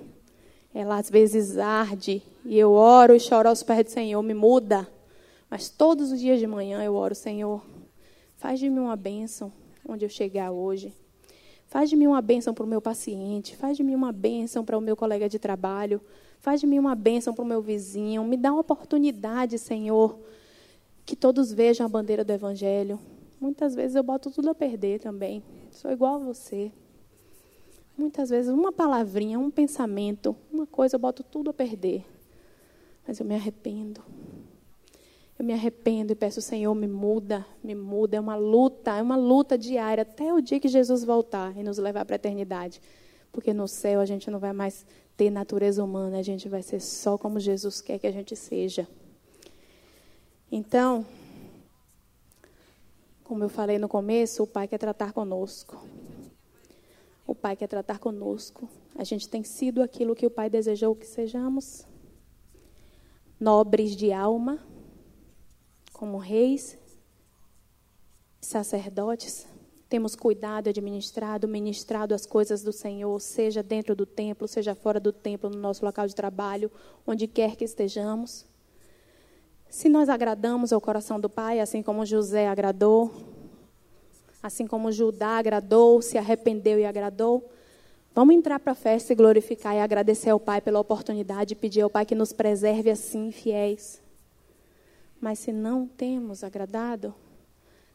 [0.73, 4.87] Ela às vezes arde e eu oro e choro aos pés do Senhor, me muda.
[5.49, 7.61] Mas todos os dias de manhã eu oro, Senhor,
[8.37, 9.51] faz de mim uma bênção
[9.85, 10.93] onde eu chegar hoje.
[11.67, 14.77] Faz de mim uma bênção para o meu paciente, faz de mim uma bênção para
[14.77, 15.99] o meu colega de trabalho,
[16.39, 18.23] faz de mim uma bênção para o meu vizinho.
[18.23, 20.17] Me dá uma oportunidade, Senhor,
[21.09, 22.99] que todos vejam a bandeira do Evangelho.
[23.41, 25.41] Muitas vezes eu boto tudo a perder também.
[25.71, 26.71] Sou igual a você.
[27.97, 32.05] Muitas vezes uma palavrinha, um pensamento, uma coisa eu boto tudo a perder.
[33.07, 34.03] Mas eu me arrependo.
[35.39, 38.17] Eu me arrependo e peço, Senhor, me muda, me muda.
[38.17, 41.79] É uma luta, é uma luta diária até o dia que Jesus voltar e nos
[41.79, 42.79] levar para a eternidade.
[43.31, 44.85] Porque no céu a gente não vai mais
[45.17, 48.87] ter natureza humana, a gente vai ser só como Jesus quer que a gente seja.
[50.51, 51.05] Então,
[53.23, 55.85] como eu falei no começo, o Pai quer tratar conosco.
[57.27, 58.67] O Pai quer tratar conosco.
[58.95, 61.85] A gente tem sido aquilo que o Pai desejou que sejamos.
[63.39, 64.59] Nobres de alma,
[65.93, 66.75] como reis,
[68.41, 69.45] sacerdotes,
[69.87, 75.13] temos cuidado, administrado, ministrado as coisas do Senhor, seja dentro do templo, seja fora do
[75.13, 76.71] templo, no nosso local de trabalho,
[77.05, 78.45] onde quer que estejamos.
[79.69, 83.11] Se nós agradamos ao coração do Pai, assim como José agradou,
[84.41, 87.47] assim como Judá agradou, se arrependeu e agradou,
[88.13, 91.81] vamos entrar para a festa e glorificar e agradecer ao Pai pela oportunidade e pedir
[91.81, 94.01] ao Pai que nos preserve assim, fiéis.
[95.21, 97.13] Mas se não temos agradado,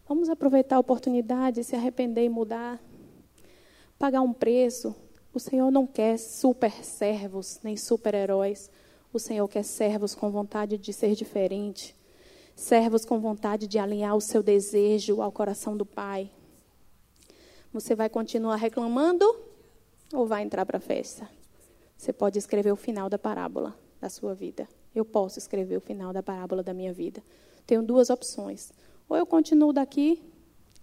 [0.07, 2.81] vamos aproveitar a oportunidade, se arrepender e mudar.
[3.99, 4.95] pagar um preço.
[5.33, 8.71] O Senhor não quer super servos, nem super-heróis.
[9.15, 11.95] O Senhor quer servos com vontade de ser diferente.
[12.57, 16.29] Servos com vontade de alinhar o seu desejo ao coração do Pai.
[17.73, 19.25] Você vai continuar reclamando
[20.13, 21.31] ou vai entrar para a festa?
[21.97, 24.67] Você pode escrever o final da parábola da sua vida.
[24.93, 27.23] Eu posso escrever o final da parábola da minha vida.
[27.65, 28.73] Tenho duas opções.
[29.09, 30.21] Ou eu continuo daqui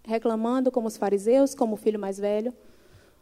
[0.06, 2.54] reclamando como os fariseus, como o filho mais velho,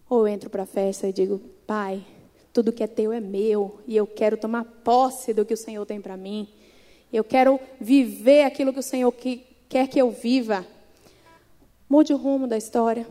[0.08, 2.06] ou entro para a festa e digo: Pai,
[2.54, 5.86] tudo que é teu é meu e eu quero tomar posse do que o Senhor
[5.86, 6.48] tem para mim.
[7.12, 9.12] Eu quero viver aquilo que o Senhor
[9.68, 10.66] quer que eu viva.
[11.88, 13.08] Mude o rumo da história.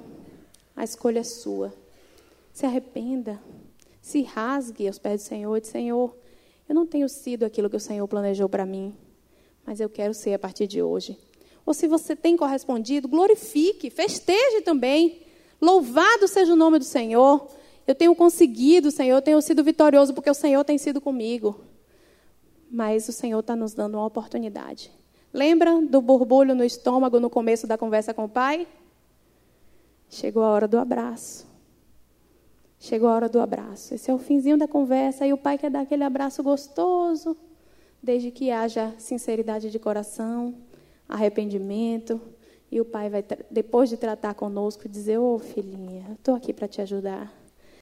[0.76, 1.74] A escolha é sua.
[2.52, 3.40] Se arrependa.
[4.00, 6.16] Se rasgue aos pés do Senhor e diz: Senhor,
[6.68, 8.94] eu não tenho sido aquilo que o Senhor planejou para mim,
[9.66, 11.18] mas eu quero ser a partir de hoje.
[11.66, 15.22] Ou se você tem correspondido, glorifique, festeje também.
[15.60, 17.46] Louvado seja o nome do Senhor.
[17.88, 21.58] Eu tenho conseguido, Senhor, eu tenho sido vitorioso porque o Senhor tem sido comigo.
[22.70, 24.92] Mas o Senhor está nos dando uma oportunidade.
[25.32, 28.68] Lembra do borbulho no estômago no começo da conversa com o Pai?
[30.10, 31.46] Chegou a hora do abraço.
[32.78, 33.94] Chegou a hora do abraço.
[33.94, 37.34] Esse é o finzinho da conversa e o pai quer dar aquele abraço gostoso,
[38.02, 40.54] desde que haja sinceridade de coração,
[41.08, 42.20] arrependimento.
[42.70, 46.68] E o pai vai, depois de tratar conosco, dizer: Ô oh, filhinha, estou aqui para
[46.68, 47.47] te ajudar.